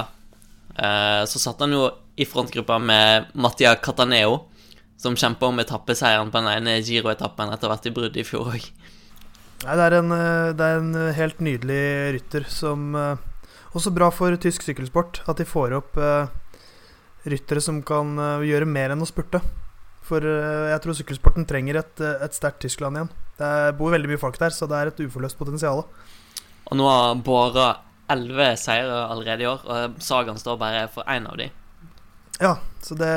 [0.73, 1.85] eh, så satt han jo
[2.17, 4.47] i frontgruppa med Mattia Cataneo,
[4.97, 8.65] som kjempa om etappeseieren på den ene Giro-etappen etter hvert i brudd i fjor òg.
[9.63, 11.83] Nei, det er en, uh, det er en uh, helt nydelig
[12.13, 13.15] rytter som uh,
[13.77, 15.97] Også bra for tysk sykkelsport at de får opp
[17.27, 18.15] ryttere som kan
[18.47, 19.41] gjøre mer enn å spurte.
[20.07, 23.11] For uh, jeg tror sykkelsporten trenger et, uh, et sterkt Tyskland igjen.
[23.37, 25.83] Det bor veldig mye folk der, så det er et uforløst potensial.
[26.67, 27.69] Og nå har Båra
[28.11, 31.49] elleve seire allerede i år, og Sagan står bare for én av de.
[32.39, 33.11] Ja, så det,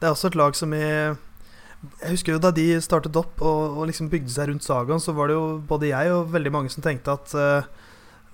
[0.00, 3.78] det er også et lag som i Jeg husker jo da de startet opp og,
[3.80, 6.72] og liksom bygde seg rundt Sagan, så var det jo både jeg og veldig mange
[6.72, 7.70] som tenkte at eh,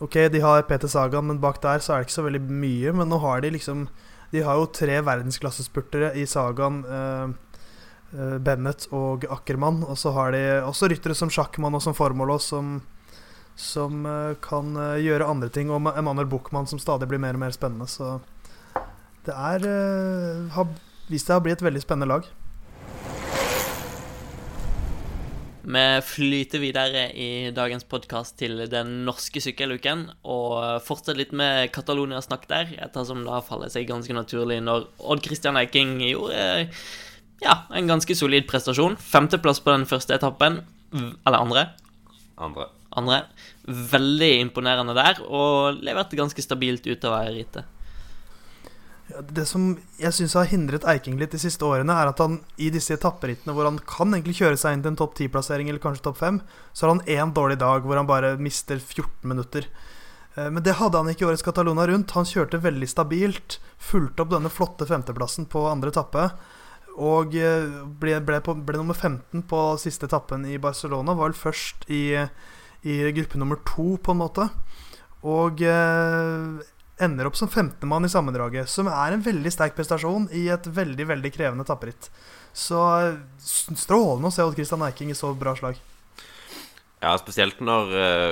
[0.03, 2.93] Ok, de har Peter Sagan, men bak der så er det ikke så veldig mye.
[2.93, 3.87] Men nå har de liksom
[4.29, 6.83] De har jo tre verdensklassespurtere i Sagan.
[6.85, 7.37] eh, eh,
[8.12, 9.82] Bennett og Ackermann.
[9.84, 12.78] Og så har de også ryttere som Sjakkmann og som Formålås, som,
[13.59, 15.72] som eh, kan eh, gjøre andre ting.
[15.74, 17.88] Og Emanuel Buchmann, som stadig blir mer og mer spennende.
[17.90, 18.18] Så
[19.26, 20.74] det er eh, har
[21.11, 22.26] vist seg å bli et veldig spennende lag.
[25.66, 32.46] Vi flyter videre i dagens podkast til den norske sykkeluken, og fortsetter litt med Catalonia-snakk
[32.46, 36.68] der, ettersom det faller seg ganske naturlig når Odd Christian Eiking gjorde
[37.43, 38.97] ja, en ganske solid prestasjon.
[38.97, 40.62] Femteplass på den første etappen,
[40.95, 41.66] eller andre.
[42.39, 42.68] Andre.
[42.97, 43.22] Andre.
[43.66, 47.64] Veldig imponerende der, og leverte ganske stabilt utover i rittet.
[49.07, 52.41] Ja, Det som jeg syns har hindret Eiking litt de siste årene, er at han
[52.59, 55.82] i disse etapperittene hvor han kan egentlig kjøre seg inn til en topp 10-plassering eller
[55.82, 56.41] kanskje topp 5,
[56.72, 59.68] så har han én dårlig dag hvor han bare mister 14 minutter.
[60.37, 62.11] Eh, Men det hadde han ikke i årets Catalona rundt.
[62.18, 66.30] Han kjørte veldig stabilt, fulgte opp denne flotte femteplassen på andre etappe.
[66.97, 67.66] Og eh,
[68.01, 71.16] ble, ble, på, ble nummer 15 på siste etappen i Barcelona.
[71.16, 72.05] Var vel først i,
[72.88, 74.49] i gruppe nummer to, på en måte.
[75.26, 76.64] Og eh,
[77.03, 81.09] ender opp som 15.-mann i sammendraget, som er en veldig sterk prestasjon i et veldig
[81.12, 82.09] veldig krevende tapperitt.
[82.57, 85.80] Så eh, strålende å se Odd Christian Eiking i så bra slag.
[87.03, 88.30] Ja, spesielt når eh,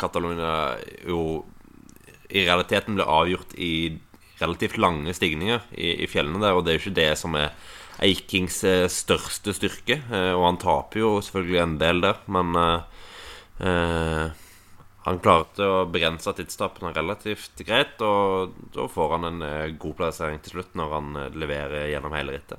[0.00, 0.74] Catalonia
[1.06, 1.44] jo
[2.26, 4.00] i realiteten ble avgjort i
[4.40, 7.52] relativt lange stigninger i, i fjellene der, og det er jo ikke det som er
[8.04, 10.02] Eikings eh, største styrke.
[10.12, 13.04] eh, og han taper jo selvfølgelig en del der, men eh,
[13.64, 14.26] eh,
[15.06, 20.56] han klarte å begrense tidstapene relativt greit, og da får han en god plassering til
[20.56, 22.58] slutt når han leverer gjennom hele rittet.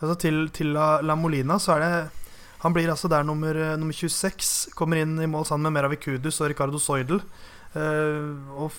[0.00, 1.92] Altså til, til La, La Molina så er det
[2.64, 4.74] Han blir altså der nummer, nummer 26.
[4.74, 7.22] Kommer inn i mål sammen med Meravikudus og Ricardo Soidel.
[7.74, 8.70] Eh, og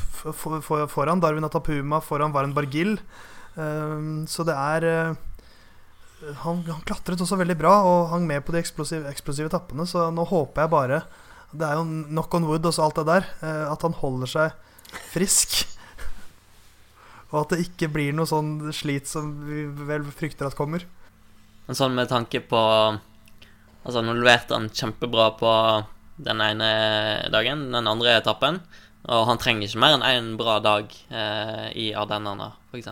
[0.00, 2.96] f- f- f- foran Darwin Atapuma, foran Varen Bargil.
[3.56, 5.14] Um, så det er eh,
[6.44, 10.08] han, han klatret også veldig bra og hang med på de eksplosive, eksplosive etappene, så
[10.14, 11.00] nå håper jeg bare
[11.50, 13.26] Det er jo knock on wood og alt det der.
[13.42, 14.52] eh, at han holder seg
[15.10, 15.64] frisk.
[17.30, 20.82] Og at det ikke blir noe sånn slit som vi vel frykter at kommer.
[21.66, 22.60] Men sånn med tanke på
[23.80, 25.50] Altså, nå leverte han kjempebra på
[26.20, 26.66] den ene
[27.32, 28.58] dagen, den andre etappen.
[29.08, 32.90] Og han trenger ikke mer enn én bra dag eh, i Ardennene, f.eks.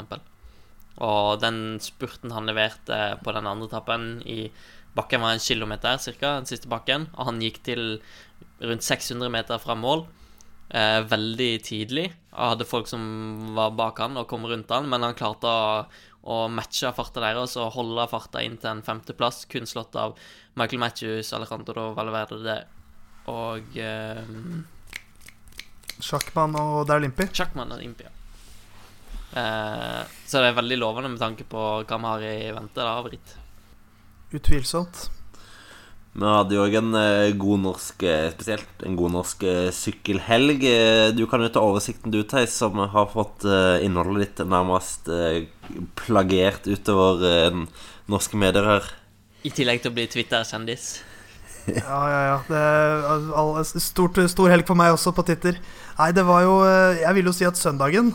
[1.04, 4.48] Og den spurten han leverte på den andre etappen i
[4.96, 7.06] bakken var en kilometer ca., den siste bakken.
[7.16, 7.84] Og han gikk til
[8.64, 10.06] rundt 600 meter fra mål
[10.74, 12.08] eh, veldig tidlig.
[12.32, 15.84] Og hadde folk som var bak han og kom rundt han, men han klarte å,
[16.24, 20.16] å matche farta deres og holde farta inn til en femteplass, kun slått av
[20.58, 22.62] Michael Matthews, Alejandro Valverde
[23.28, 24.24] og eh,
[26.00, 27.28] Sjakkmann og Dalimpi.
[27.34, 28.10] Sjakkmann og Impia.
[29.36, 32.96] Eh, så det er veldig lovende med tanke på hva vi har i vente da,
[32.96, 33.36] av ritt.
[34.34, 35.08] Utvilsomt.
[36.18, 40.64] Vi hadde jo òg en eh, god norsk eh, spesielt en god norsk eh, sykkelhelg.
[41.14, 43.46] Du kan jo ta oversikten du, Theis, som har fått
[43.84, 47.52] innholdet ditt nærmest Plagiert plagert utover
[48.08, 48.88] norske medier her.
[49.44, 50.86] I tillegg til å bli Twitter-kjendis.
[51.68, 52.36] Ja, ja, ja.
[52.48, 55.58] Det er all, stort, stor helg for meg også på Twitter.
[55.98, 58.12] Nei, det var jo eh, Jeg vil jo si at søndagen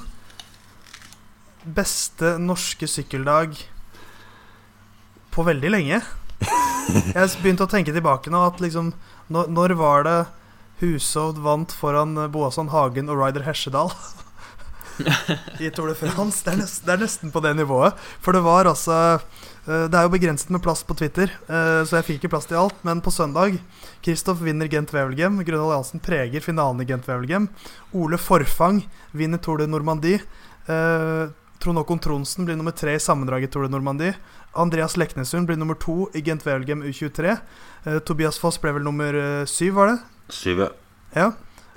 [1.64, 3.56] Beste norske sykkeldag
[5.34, 5.98] på veldig lenge.
[7.16, 8.92] Jeg begynte å tenke tilbake nå at liksom
[9.34, 10.18] Når, når var det
[10.84, 13.94] Hushovd vant foran Boasson Hagen og Ryder Hesjedal?
[15.60, 16.44] I Tour de France.
[16.46, 17.98] Det er, nesten, det er nesten på det nivået.
[18.24, 22.00] For det var altså eh, Det er jo begrenset med plass på Twitter, eh, så
[22.00, 22.78] jeg fikk ikke plass til alt.
[22.88, 23.58] Men på søndag
[24.06, 25.42] Kristoff vinner Gent Wevelgem.
[25.46, 27.50] Grønvold Jansen preger finalen i Gent Wevelgem.
[27.94, 30.22] Ole Forfang vinner Tour de Normandie.
[30.68, 31.26] Eh,
[31.64, 34.18] Trond Håkon Tronsen blir nummer tre i sammendraget Tour de Normandie.
[34.60, 37.38] Andreas Leknesund blir nummer to i Gent Wevelgem U23.
[37.86, 39.16] Eh, Tobias Foss ble vel nummer
[39.50, 39.98] syv, var det?
[40.34, 40.70] Syve.
[41.16, 41.32] Ja.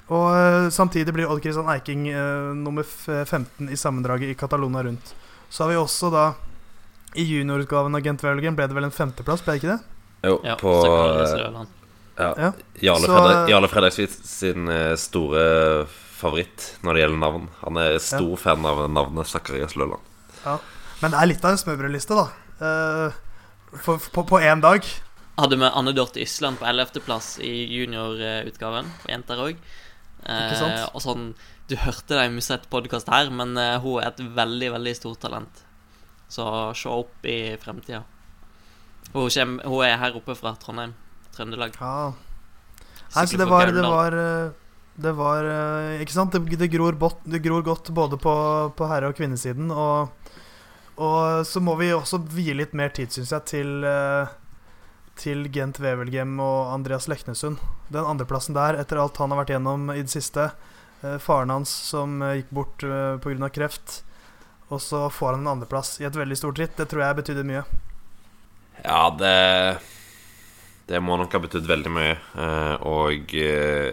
[0.06, 4.84] Og eh, samtidig blir Odd Kristian Eiking uh, nummer f 15 i sammendraget i Catalona
[4.86, 5.14] rundt.
[5.50, 6.26] Så har vi også da
[7.18, 9.96] I juniorutgaven av Gent Wevelgem ble det vel en femteplass, ble det ikke det?
[10.26, 11.64] Jo, Ja, på eh,
[12.16, 12.52] ja, Ja.
[12.80, 15.86] Jarle, Fredrik, Jarle Fredriksvik sin eh, store
[16.16, 17.48] favoritt når det gjelder navn.
[17.60, 20.02] Han er stor fan av navnet Zakarias Løland.
[20.44, 20.58] Ja.
[21.02, 22.26] Men det er litt av en smørbrødliste, da.
[22.66, 23.18] Eh,
[23.84, 24.86] for, på, på én dag.
[25.36, 29.58] Hadde vi Anne Dorthe Ysland på 11.-plass i juniorutgaven, på jenter òg.
[30.26, 30.90] Ikke sant?
[30.94, 31.26] og sånn
[31.70, 35.20] Du hørte det i Musett podkast her, men eh, hun er et veldig, veldig stort
[35.22, 35.64] talent.
[36.30, 38.02] Så se opp i fremtida.
[39.14, 39.30] Hun,
[39.64, 40.94] hun er her oppe fra Trondheim,
[41.34, 41.76] Trøndelag.
[41.80, 42.12] Ja.
[43.14, 44.54] Nei, så det var, det var eh,
[44.98, 46.34] Det var eh, Ikke sant?
[46.34, 48.34] Det, det, gror, bot, det gror godt både på,
[48.76, 49.70] på herre- og kvinnesiden.
[49.70, 50.32] Og,
[50.96, 54.34] og så må vi også vie litt mer tid, syns jeg, til eh,
[55.16, 57.58] Til Gent Wevelgem og Andreas Leknesund.
[57.88, 60.50] Den andreplassen der, etter alt han har vært gjennom i det siste.
[61.02, 63.48] eh, faren hans som eh, gikk bort uh, pga.
[63.48, 64.02] kreft.
[64.68, 66.76] Og så får han en andreplass i et veldig stort ritt.
[66.76, 67.64] Det tror jeg betydde mye.
[68.84, 69.78] Ja, det
[70.86, 72.16] Det må nok ha betydd veldig mye.
[72.38, 73.92] eh, Og eh,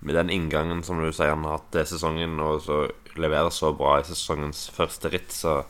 [0.00, 2.84] med den inngangen som du sier han har hatt til sesongen, og så
[3.16, 5.64] leverer så bra i sesongens første ritt, så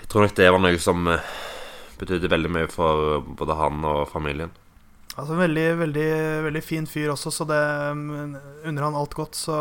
[0.00, 1.20] Jeg tror nok det var noe som eh,
[2.00, 4.54] betydde veldig mye for både han og familien.
[5.18, 6.08] Altså en veldig, veldig,
[6.46, 7.58] veldig fin fyr også, så det
[7.98, 8.36] mm,
[8.70, 9.34] unner han alt godt.
[9.34, 9.56] Så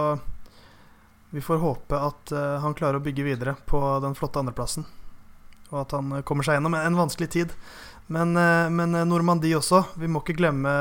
[1.34, 4.86] vi får håpe at eh, han klarer å bygge videre på den flotte andreplassen.
[5.72, 7.56] Og at han eh, kommer seg gjennom en vanskelig tid.
[8.14, 9.82] Men, eh, men Normandie også.
[9.98, 10.72] Vi må ikke glemme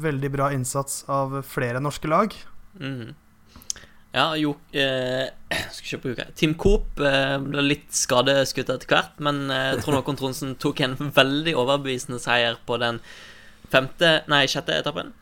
[0.00, 2.36] veldig bra innsats av flere norske lag.
[2.78, 3.18] Mhm.
[4.12, 5.30] Ja, jo eh,
[5.72, 10.20] Skal ikke bruke Tim Coop eh, ble litt skadeskutt etter hvert, men eh, Trond Håkon
[10.20, 13.00] Tronsen tok en veldig overbevisende seier på den
[13.72, 15.14] femte Nei, sjette etappen.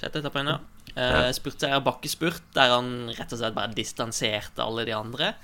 [0.00, 0.58] Sjette etappen, ja.
[0.98, 5.34] Eh, Spurtseier bakkespurt, der han rett og slett bare distanserte alle de andre.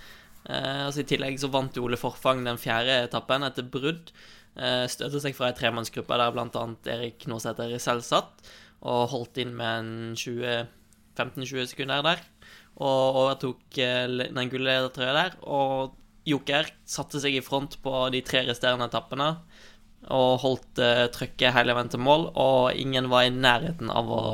[0.48, 4.14] Eh, altså I tillegg så vant Ole Forfang den fjerde etappen etter brudd.
[4.56, 6.64] Eh, støtte seg fra ei tremannsgruppe der bl.a.
[6.94, 8.48] Erik Nåsæter selv satt,
[8.80, 10.64] og holdt inn med en 20
[11.14, 12.22] 15-20 sekunder der.
[12.82, 15.36] Og overtok eh, den gulledertrøya der.
[15.46, 15.94] Og
[16.28, 19.34] Joker satte seg i front på de tre resterende etappene.
[20.12, 24.24] Og holdt uh, trøkket hele veien til mål, og ingen var i nærheten av å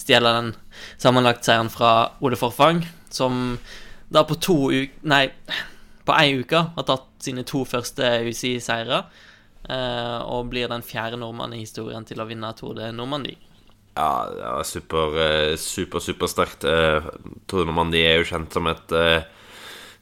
[0.00, 0.48] stjele den
[1.02, 1.90] sammenlagtseieren fra
[2.24, 2.80] Ole Forfang,
[3.12, 3.58] som
[4.08, 5.26] da på to uker Nei,
[6.08, 9.04] på ei uke har tatt sine to første UCI-seire.
[9.68, 13.36] uh, og blir den fjerde nordmannen i historien til å vinne Tour de Normandie.
[13.96, 16.64] Ja, det var super, eh, super, supersterkt.
[16.64, 17.02] Eh,
[17.46, 19.22] Tour de er jo kjent som et eh,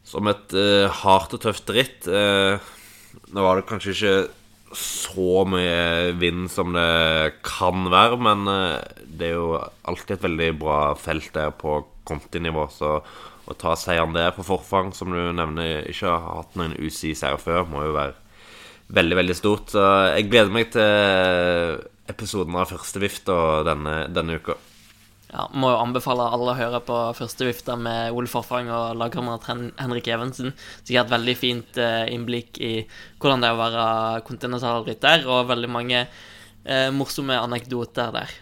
[0.05, 0.53] Som et
[1.03, 2.07] hardt og tøft ritt.
[2.09, 4.29] Nå var det kanskje ikke
[4.73, 8.47] så mye vind som det kan være, men
[9.05, 14.17] det er jo alltid et veldig bra felt der på kontinivå, så å ta seieren
[14.17, 18.17] der på forfang, som du nevner, ikke har hatt noen UCI-seier før, må jo være
[18.89, 19.77] veldig, veldig stort.
[19.77, 19.85] Så
[20.15, 23.29] jeg gleder meg til episoden av Første Vift
[23.69, 24.57] denne, denne uka.
[25.29, 29.45] Ja, Må jo anbefale alle å høre på første vifta med Ole Forfang og lagkamerat
[29.51, 30.55] Hen- Henrik Evensen.
[30.89, 32.73] Sikkert veldig fint eh, innblikk i
[33.21, 33.85] hvordan det er å være
[34.25, 38.33] kontinentalrytter, og veldig mange eh, morsomme anekdoter der.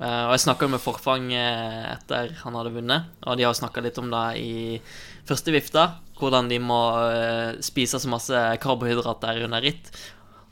[0.00, 3.86] Eh, og jeg snakka med Forfang eh, etter han hadde vunnet, og de har snakka
[3.86, 4.52] litt om det i
[5.28, 5.86] første vifta.
[6.18, 6.82] Hvordan de må
[7.14, 9.94] eh, spise så masse karbohydrater under ritt.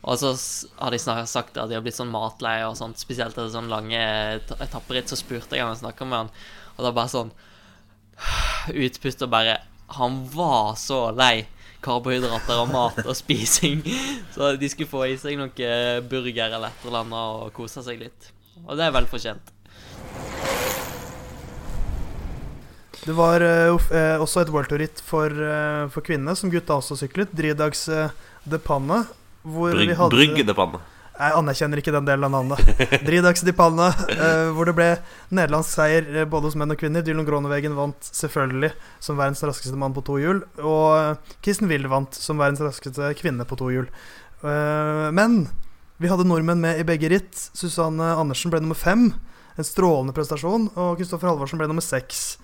[0.07, 0.31] Og så
[0.79, 3.99] har de sagt at de har blitt sånn matleie og sånt, spesielt etter sånne lange
[4.37, 5.11] et- etapperitt.
[5.11, 6.31] Så spurte jeg han og snakka med han,
[6.79, 7.33] Og da bare sånn
[8.87, 9.59] Utpust og bare
[9.99, 11.47] Han var så lei
[11.87, 13.83] karbohydrater og mat og spising.
[14.35, 15.51] Så de skulle få i seg noe
[16.09, 18.31] burger eller et eller annet og kose seg litt.
[18.67, 19.53] Og det er vel fortjent.
[23.07, 26.97] Det var eh, eh, også et World Tour-ritt for, eh, for kvinnene, som gutta også
[26.99, 27.31] syklet.
[27.39, 28.11] Dridags eh,
[28.51, 29.05] de Panne.
[29.47, 30.83] Vi hadde Bryggedepanne.
[31.17, 32.81] Jeg anerkjenner ikke den delen av navnet.
[33.07, 34.89] Dridax de Panne, eh, hvor det ble
[35.33, 37.05] nederlandsk seier eh, både hos menn og kvinner.
[37.05, 40.43] Dylan Gronewegen vant selvfølgelig som verdens raskeste mann på to hjul.
[40.61, 43.89] Og eh, Kristen Wilde vant som verdens raskeste kvinne på to hjul.
[44.45, 45.47] Eh, men
[46.03, 47.33] vi hadde nordmenn med i begge ritt.
[47.57, 49.09] Susanne Andersen ble nummer fem.
[49.57, 50.69] En strålende prestasjon.
[50.77, 52.35] Og Kristoffer Halvorsen ble nummer seks.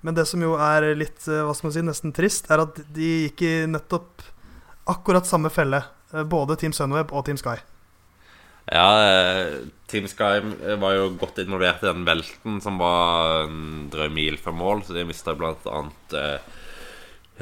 [0.00, 3.10] Men det som jo er litt hva skal man si, nesten trist, er at de
[3.26, 4.24] gikk i nettopp
[4.88, 5.84] akkurat samme felle.
[6.12, 7.58] Eh, Både Team Sunweb og Team Sky.
[8.70, 9.54] Ja, eh,
[9.90, 10.38] Team Sky
[10.78, 14.94] var jo godt involvert i den velten som var en drøy mil fra mål, så
[14.94, 16.38] de mista blant annet eh,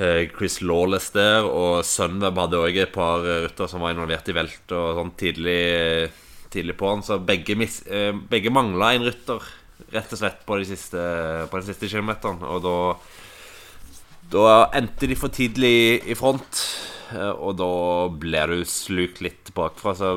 [0.00, 4.36] eh, Chris Lawless der, og Sunweb hadde òg et par rutter som var involvert i
[4.36, 6.10] velt og sånn tidlig,
[6.50, 9.44] tidlig på han, så begge, mis, eh, begge mangla en rytter,
[9.92, 11.04] rett og slett, på, de siste,
[11.50, 12.76] på den siste kilometeren, og da
[14.30, 16.62] da endte de for tidlig i front,
[17.14, 17.70] eh, og da
[18.22, 19.94] ble du slukt litt bakfra.
[19.98, 20.12] Så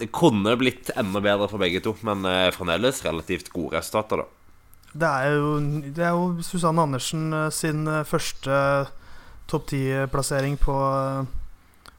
[0.00, 4.32] det kunne blitt enda bedre for begge to, men eh, fremdeles relativt gode resultater, da.
[4.96, 5.48] Det er jo,
[5.92, 8.58] det er jo Susanne Andersen eh, sin første
[9.46, 10.74] topp ti-plassering på,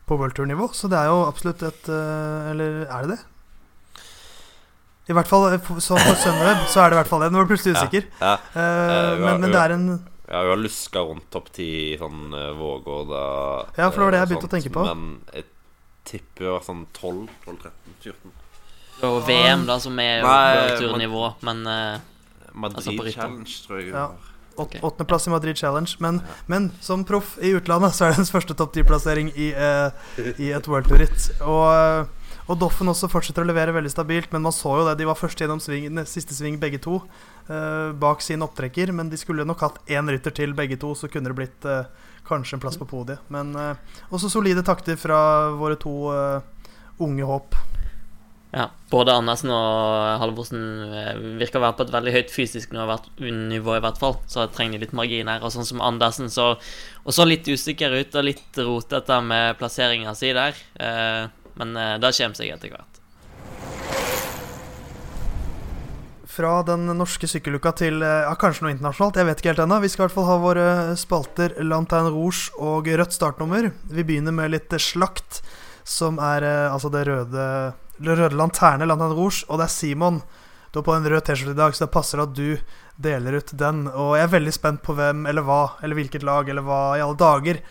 [0.04, 3.20] på World Tour-nivå, så det er jo absolutt et Eller er det det?
[5.08, 5.46] I hvert fall
[5.80, 7.30] så for Sunweb så er det i hvert fall det.
[7.32, 8.10] Nå var du plutselig usikker.
[8.20, 9.86] Ja, ja, uh, men, men det er en
[10.28, 12.66] ja vi har luska rundt topp ti i sånn uh,
[13.08, 13.24] da
[13.78, 14.84] Ja, for det var det jeg eh, begynte å tenke på.
[14.88, 15.48] Men jeg
[16.08, 18.36] tipper jo var sånn 12, 12 13, 14.
[19.08, 22.00] Og VM, da, som er jo Nei, på turnivå, men uh,
[22.58, 23.14] Madrid Altså.
[23.14, 23.94] Challenge, tror jeg.
[23.94, 24.08] Ja.
[24.58, 24.80] var.
[24.82, 25.96] åttendeplass i Madrid Challenge.
[26.00, 30.24] Men, men som proff i utlandet så er det hennes første topp ti-plassering i, eh,
[30.42, 31.30] i et World Tour-ritt.
[31.46, 32.17] Og, eh,
[32.48, 34.98] og Doffen også fortsetter å levere veldig stabilt, men man så jo det.
[35.02, 37.02] De var først gjennom sving, siste sving begge to,
[37.52, 38.94] eh, bak sin opptrekker.
[38.96, 41.90] Men de skulle nok hatt én rytter til begge to, så kunne det blitt eh,
[42.28, 43.20] kanskje en plass på podiet.
[43.28, 43.76] Men eh,
[44.16, 46.70] også solide takter fra våre to eh,
[47.04, 47.58] unge håp.
[48.56, 48.70] ja.
[48.90, 53.84] Både Andersen og Halvorsen eh, virker å være på et veldig høyt fysisk nivå, i
[53.84, 55.44] hvert fall, så trenger litt margin her.
[55.44, 56.54] Og sånn som Andersen så
[57.04, 60.56] også litt usikker ut og litt rotete med plasseringa si der.
[60.80, 61.28] Eh,
[61.58, 63.04] men eh, det kommer seg etter hvert.
[66.38, 69.18] Fra den norske sykkeluka til eh, ja, kanskje noe internasjonalt.
[69.18, 69.80] Jeg vet ikke helt ennå.
[69.82, 70.68] Vi skal i hvert fall ha våre
[71.00, 73.72] spalter Lanterne Rouge og rødt startnummer.
[73.90, 75.42] Vi begynner med litt eh, slakt,
[75.88, 77.48] som er eh, altså det røde
[77.98, 79.48] det røde lanterne Lanterne Rouge.
[79.50, 80.22] Og det er Simon.
[80.70, 82.60] Du har på en rød T-skjorte i dag, så det passer at du
[83.02, 83.88] deler ut den.
[83.90, 87.02] Og jeg er veldig spent på hvem eller hva, eller hvilket lag, eller hva i
[87.02, 87.62] alle dager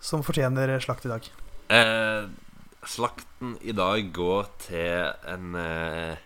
[0.00, 1.28] som fortjener slakt i dag.
[1.68, 2.30] Eh,
[2.86, 6.20] slakten i dag går til en eh,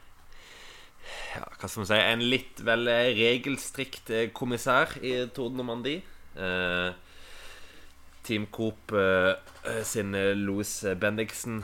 [1.34, 6.04] ja, Hva skal man si En litt vel regelstrikt eh, kommissær i Tour de Normandie.
[6.36, 6.92] Eh,
[8.24, 9.34] Team Coop eh,
[9.84, 11.58] sin Louis Bendiksen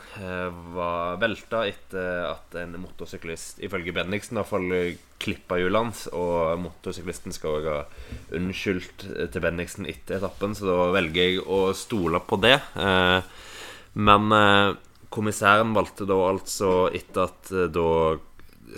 [0.74, 4.74] var velta etter at en motorsyklist, ifølge Bendiksen, i hvert fall
[5.20, 6.02] klippa hjulet hans.
[6.12, 11.62] Og motorsyklisten skal også ha unnskyldt til Bendiksen etter etappen, så da velger jeg å
[11.76, 12.58] stole på det.
[12.76, 13.48] Eh,
[13.94, 14.74] men eh,
[15.10, 18.18] kommissæren valgte da altså, etter at eh, da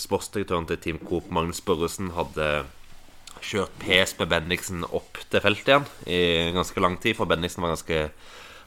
[0.01, 2.65] sportsdirektøren til Team Coop, Magnus Børresen, hadde
[3.43, 6.21] kjørt PSB Bendiksen opp til feltet igjen i
[6.55, 8.07] ganske lang tid, for Bendiksen var ganske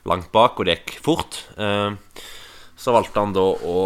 [0.06, 1.44] langt bak, og det gikk fort.
[1.58, 1.96] Eh,
[2.76, 3.80] Så valgte han da å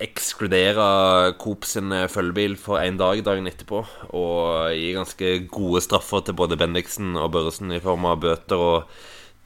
[0.00, 3.82] ekskludere Coop sin eh, følgebil for én dag dagen etterpå,
[4.16, 8.94] og gi ganske gode straffer til både Bendiksen og Børresen i form av bøter og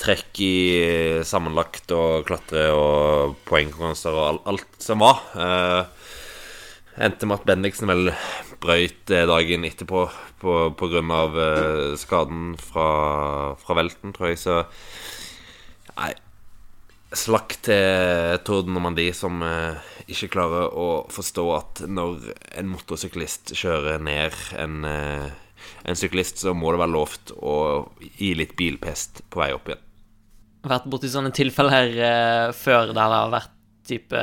[0.00, 0.54] trekk i
[1.26, 5.22] sammenlagt og klatre og poengkonkurranser og alt, som var.
[5.38, 6.10] Eh,
[7.06, 8.12] endte med at Bendiksen vel
[8.62, 10.06] brøyt eh, dagen etterpå
[10.42, 12.88] på, på grunn av eh, skaden fra,
[13.60, 14.42] fra velten, tror jeg.
[14.44, 14.60] Så
[15.96, 16.12] nei,
[17.14, 23.54] Slakk til Tour de Normandie som eh, ikke klarer å forstå at når en motorsyklist
[23.54, 25.28] kjører ned en, eh,
[25.86, 27.56] en syklist, så må det være lovt å
[28.18, 29.83] gi litt bilpest på vei opp igjen.
[30.64, 34.20] Vært borti sånne tilfeller eh, før der det har vært type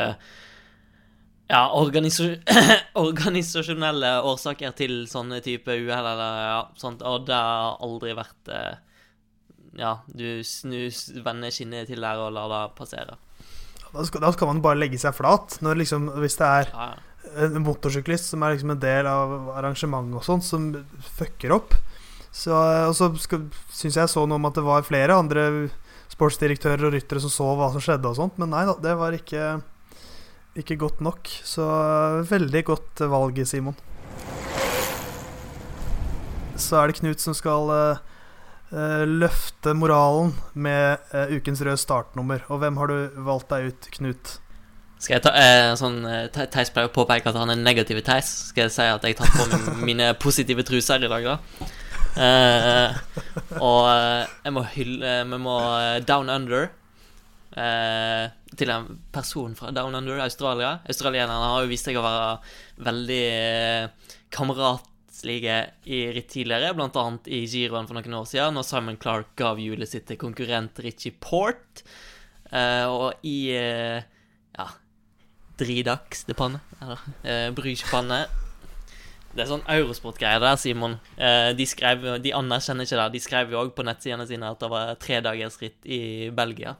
[1.51, 2.29] ja, organisa
[3.05, 8.79] organisasjonelle årsaker til sånne type uhell eller ja, sånt, og det har aldri vært eh,
[9.79, 13.19] Ja, du snus, vender kinnet til der og lar det passere.
[13.91, 15.57] Da skal, da skal man bare legge seg flat.
[15.61, 17.45] Liksom, hvis det er Ja, ja.
[17.45, 20.67] en motorsyklist som er liksom en del av arrangementet og sånn, som
[21.19, 21.75] fucker opp.
[22.31, 23.11] Så, og så
[23.75, 25.45] syns jeg så noe om at det var flere andre
[26.11, 29.15] sportsdirektører og ryttere som så hva som skjedde og sånt, men nei da, det var
[29.15, 29.55] ikke,
[30.59, 31.31] ikke godt nok.
[31.47, 31.65] Så
[32.29, 33.77] veldig godt valg, Simon.
[36.61, 42.45] Så er det Knut som skal uh, løfte moralen med uh, ukens røde startnummer.
[42.51, 44.37] Og hvem har du valgt deg ut, Knut?
[45.01, 48.27] Skal jeg ta eh, sånn Theis pleier å påpeke at han er negativ Theis.
[48.51, 49.47] Skal jeg si at jeg tar på
[49.87, 51.71] mine positive truser i dag, da?
[52.11, 52.97] Eh,
[53.63, 55.57] og jeg må hylle Vi må
[56.03, 56.69] Down Under.
[57.51, 60.77] Eh, til en person fra Down Under, Australia.
[60.87, 62.29] Australienerne har jo vist seg å være
[62.87, 65.57] veldig eh, kameratslige
[65.91, 69.91] i ritt tidligere, annet i giroen for noen år siden, når Simon Clark gav hjulet
[69.91, 71.83] sitt til konkurrent Richie Port.
[72.51, 74.69] Eh, og i ja,
[75.59, 76.63] Dridax det panne.
[76.81, 78.23] Eller eh, brysjpanne.
[79.31, 80.97] Det er sånn Eurosport-greier der, Simon.
[81.15, 83.07] Eh, de, skrev, de anerkjenner ikke det.
[83.13, 86.01] De skrev jo òg på nettsidene sine at det var tredagersritt i
[86.35, 86.75] Belgia.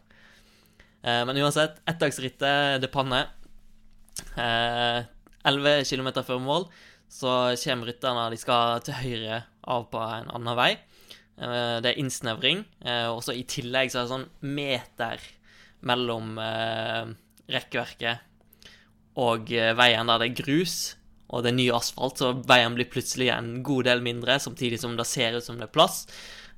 [0.99, 3.23] Eh, men uansett, ettdagsrittet det panne.
[4.35, 4.99] Eh,
[5.47, 6.67] 11 km før mål
[7.11, 7.31] så
[7.63, 9.41] kommer rytterne De skal til høyre
[9.71, 10.71] av på en annen vei.
[11.39, 12.65] Eh, det er innsnevring.
[12.83, 14.29] Eh, og så i tillegg så er det sånn
[14.59, 15.23] meter
[15.87, 17.15] mellom eh,
[17.51, 18.27] rekkverket
[19.19, 20.75] og eh, veien der det er grus
[21.31, 24.97] og det er ny asfalt, så veien blir plutselig en god del mindre, samtidig som
[24.99, 26.03] det ser ut som det er plass.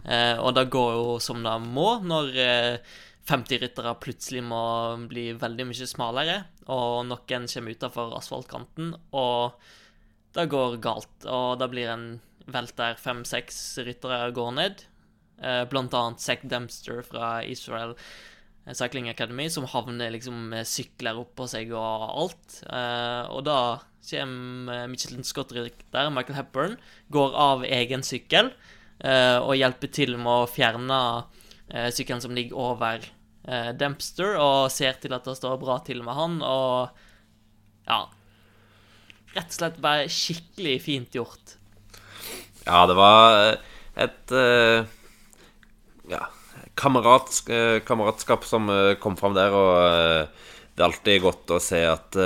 [0.03, 2.95] Eh, og det går jo som det må når eh,
[3.29, 4.63] 50 ryttere plutselig må
[5.07, 6.41] bli veldig mye smalere,
[6.73, 9.55] og noen kommer utafor asfaltkanten, og
[10.35, 11.13] det går galt.
[11.29, 12.07] Og det blir en
[12.51, 14.83] velt der fem-seks ryttere går ned,
[15.39, 17.95] eh, blant annet Zack Dempster fra Israel
[18.71, 22.61] Cycling Academy, som havner liksom med sykler oppå seg og alt.
[22.63, 23.57] Eh, og da
[24.07, 26.77] kommer Michelin Scott-rytter, Michael Hepburn,
[27.11, 28.51] går av egen sykkel
[29.03, 30.99] eh, og hjelper til med å fjerne
[31.67, 33.11] eh, sykkelen som ligger over
[33.75, 36.93] Dempster, og ser til at det står bra til med han, og
[37.83, 38.05] ja
[39.33, 41.57] Rett og slett bare skikkelig fint gjort.
[42.63, 43.57] Ja, det var
[44.05, 44.33] et
[46.07, 46.23] Ja
[46.75, 51.59] kameratsk, eh, kameratskap som eh, kom fram der, og eh, det er alltid godt å
[51.61, 52.17] se at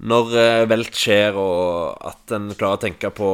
[0.00, 0.30] når
[0.64, 3.28] velt skjer, og at en klarer å tenke på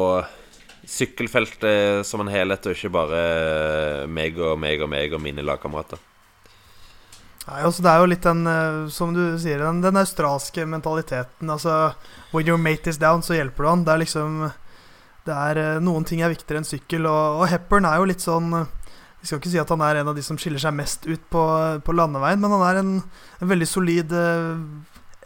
[0.90, 3.20] sykkelfeltet som en helhet, og ikke bare
[4.10, 6.00] meg og meg og meg og mine lagkamerater.
[7.46, 8.42] Nei, altså Det er jo litt den,
[8.90, 11.46] som du sier, den, den australske mentaliteten.
[11.46, 11.92] Altså
[12.32, 13.86] When your mate is down, så hjelper du han.
[13.86, 14.48] Det er liksom
[15.30, 18.50] Det er Noen ting er viktigere enn sykkel, og, og Hepburn er jo litt sånn
[19.26, 21.22] vi skal ikke si at han er en av de som skiller seg mest ut
[21.34, 21.40] på,
[21.82, 22.90] på landeveien, men han er en,
[23.42, 24.60] en veldig solid eh,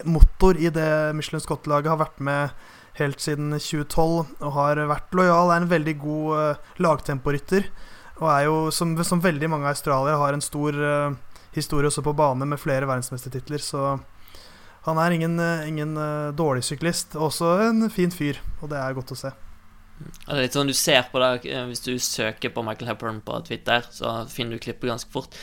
[0.09, 0.87] motor i det
[1.19, 1.91] Michelin Scott-laget.
[1.93, 2.55] Har vært med
[2.97, 5.53] helt siden 2012 og har vært lojal.
[5.53, 7.69] Er en veldig god eh, lagtemporytter.
[8.23, 12.17] Og er jo, som, som, veldig mange australiere, har en stor eh, historie også på
[12.17, 13.61] bane med flere verdensmestertitler.
[13.61, 13.85] Så
[14.89, 15.93] han er ingen, uh, ingen
[16.41, 17.21] dårlig syklist.
[17.21, 19.37] Også en fin fyr, og det er godt å se.
[20.01, 23.21] Det er litt sånn du ser på det eh, Hvis du søker på Michael Hepburn
[23.25, 25.37] på Twitter, så finner du klippet ganske fort.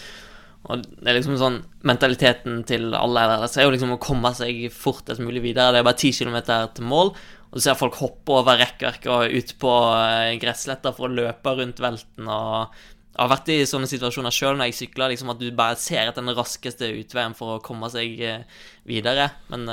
[0.67, 4.67] Og det er liksom sånn Mentaliteten til alle der er jo liksom å komme seg
[4.73, 5.75] fortest mulig videre.
[5.75, 6.37] Det er bare 10 km
[6.75, 7.13] til mål,
[7.47, 11.53] og du ser folk hoppe over rekkverket og ut på gressletter gressletta for å løpe
[11.61, 12.27] rundt velten.
[12.27, 12.73] og
[13.17, 16.03] jeg har vært i sånne situasjoner sjøl når jeg sykler, liksom at du bare ser
[16.03, 18.43] etter den raskeste utveien for å komme seg eh,
[18.85, 19.31] videre.
[19.49, 19.65] Men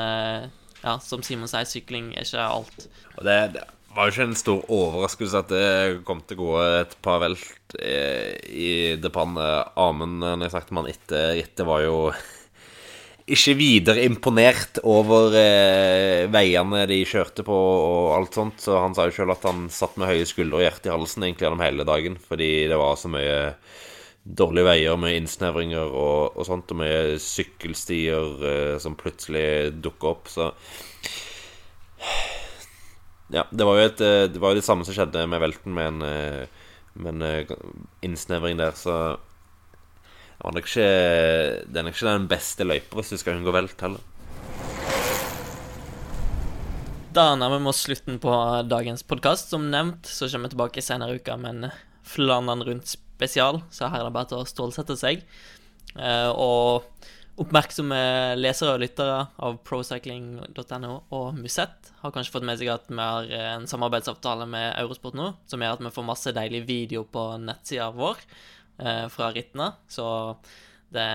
[0.84, 2.86] ja, som Simon sier, sykling er ikke alt.
[3.18, 6.54] Og det, det var jo ikke en stor overraskelse at det kom til å gå
[6.82, 8.70] et par velt eh, i
[9.00, 9.36] depan.
[9.80, 11.98] Amund når jeg snakket med han etter rittet, var jo
[13.24, 18.60] ikke videre imponert over eh, veiene de kjørte på og alt sånt.
[18.60, 21.24] Så han sa jo sjøl at han satt med høye skuldre og hjerte i halsen
[21.24, 22.18] egentlig gjennom hele dagen.
[22.20, 23.38] Fordi det var så mye
[24.24, 30.28] dårlige veier med innsnevringer og, og sånt, og mye sykkelstier eh, som plutselig dukker opp.
[30.32, 30.50] Så
[33.34, 35.74] ja, det var jo et, eh, det var jo det samme som skjedde med velten,
[35.74, 37.54] med en, eh, med en eh,
[38.06, 40.90] innsnevring der, så det, var nok ikke,
[41.66, 44.02] det er nok ikke den beste løypa hvis du skal unngå velt heller.
[47.14, 48.30] Da nærmer vi oss slutten på
[48.66, 49.52] dagens podkast.
[49.52, 51.74] Som nevnt så kommer vi tilbake senere i uka med en
[52.04, 55.22] Flandern rundt spesial, så her er det bare til å stålsette seg.
[56.34, 56.82] Og
[57.40, 57.98] Oppmerksomme
[58.38, 63.30] lesere og lyttere av procycling.no og Musett har kanskje fått med seg at vi har
[63.40, 67.90] en samarbeidsavtale med Eurosport nå, som gjør at vi får masse deilig video på nettsida
[67.96, 68.22] vår
[68.78, 69.72] eh, fra rittene.
[69.90, 70.06] Så
[70.94, 71.08] det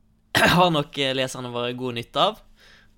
[0.56, 2.40] har nok leserne våre god nytte av.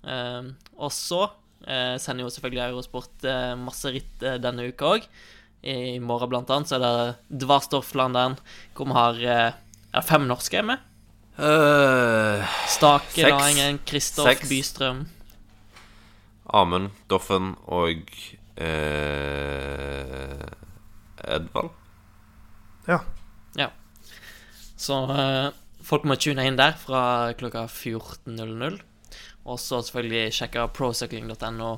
[0.07, 1.25] Eh, og så
[1.63, 5.05] Eh, sender jo selvfølgelig Eurosport eh, masse ritt eh, denne uka òg.
[5.63, 8.35] I morgen blant annet så er det Dvarstorf-Flandern,
[8.75, 10.81] hvor vi har eh, fem norske med.
[11.37, 13.81] Uh, Stake, Seks.
[13.89, 15.05] Kristoff, Bystrøm.
[16.53, 18.03] Amund, Doffen og
[18.61, 20.43] eh,
[21.23, 21.71] Edvald.
[24.83, 25.51] Så eh,
[25.83, 28.81] folk må tune inn der fra klokka 14.00.
[29.43, 31.71] Og så selvfølgelig sjekke procycling.no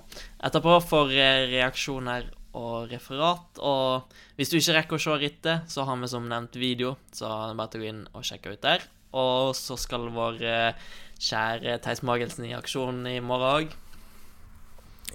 [0.45, 3.61] etterpå for eh, reaksjoner og referat.
[3.61, 7.31] Og hvis du ikke rekker å se rittet, så har vi som nevnt video, så
[7.57, 8.85] bare gå inn og sjekke ut der.
[9.15, 10.91] Og så skal vår eh,
[11.23, 13.75] kjære Theis Magelsen i aksjon i morgen òg.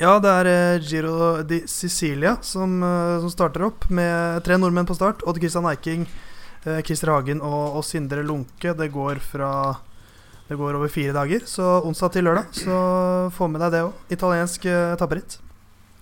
[0.01, 4.89] Ja, det er eh, Giro di Sicilia som, eh, som starter opp, med tre nordmenn
[4.89, 5.25] på start.
[5.29, 6.09] Odd Christian Eiking,
[6.61, 8.75] Christer Hagen og, og Sindre Lunke.
[8.77, 9.53] Det går fra
[10.51, 12.49] Det går over fire dager, så onsdag til lørdag.
[12.59, 12.77] Så
[13.37, 13.93] få med deg det òg.
[14.11, 15.37] Italiensk etapperitt.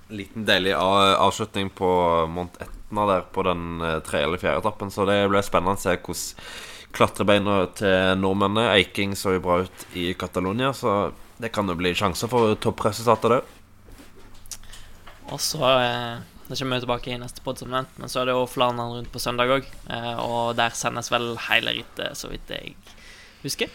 [0.09, 1.91] Liten deilig avslutning på
[2.33, 4.91] Mont Etna der på den tredje eller fjerde etappen.
[4.91, 6.33] Så det ble spennende å se hvordan
[6.99, 11.95] klatrebeina til nordmennene Eiking så jo bra ut i Catalonia, så det kan jo bli
[11.95, 13.55] sjanser for toppresultater der.
[15.29, 16.19] Og så eh,
[16.49, 17.93] Det kommer vi tilbake i neste pod, som nevnt.
[18.01, 19.67] Men så er det jo Flandern rundt på søndag òg.
[19.93, 22.75] Eh, og der sendes vel hele rittet, så vidt jeg
[23.45, 23.71] husker.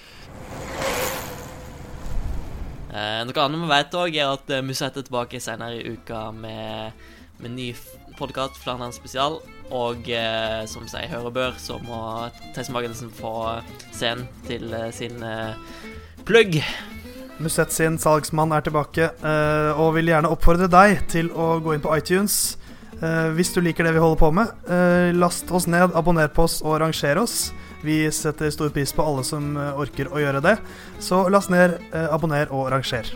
[2.93, 6.25] Eh, noe annet vi vet òg, er at Musette Musett er tilbake senere i uka
[6.35, 7.05] med,
[7.39, 7.69] med ny
[8.17, 9.39] podkast, Flandern spesial.
[9.73, 11.99] Og eh, som sier hør og bør, så må
[12.55, 13.33] Theis Magelsen få
[13.93, 15.55] scenen til eh, sin eh,
[16.27, 16.59] plugg.
[17.41, 21.83] Musett sin salgsmann er tilbake eh, og vil gjerne oppfordre deg til å gå inn
[21.83, 22.57] på iTunes.
[23.03, 26.45] Eh, hvis du liker det vi holder på med, eh, last oss ned, abonner på
[26.45, 27.51] oss og ranger oss.
[27.83, 30.57] Vi setter stor pris på alle som eh, orker å gjøre det.
[31.03, 31.79] Så last ned,
[32.13, 33.09] abonner og ranger.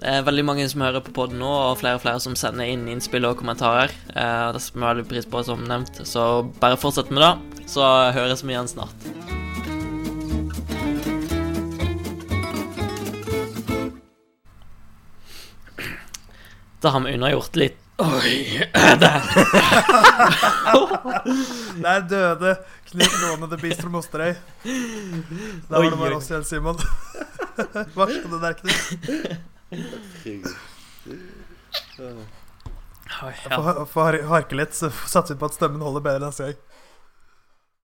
[0.00, 2.70] Det er veldig mange som hører på podden nå, og flere og flere som sender
[2.72, 3.92] inn innspill og kommentarer.
[4.14, 6.00] Eh, det setter vi veldig pris på, som nevnt.
[6.08, 6.22] Så
[6.62, 7.84] bare fortsett med det, så
[8.16, 9.04] høres vi igjen snart.
[16.80, 18.64] Da har vi unnagjort litt Oi!
[19.04, 19.20] Der.
[21.84, 22.54] Der døde
[22.88, 24.32] Knut Låne the Beast from Osterøy.
[25.68, 26.80] Da var det bare oss igjen, Simon.
[27.92, 29.59] Hva skjedde der, Knut?
[33.10, 36.58] Får, får har- harke litt, så satser vi på at stemmen holder bedre neste gang.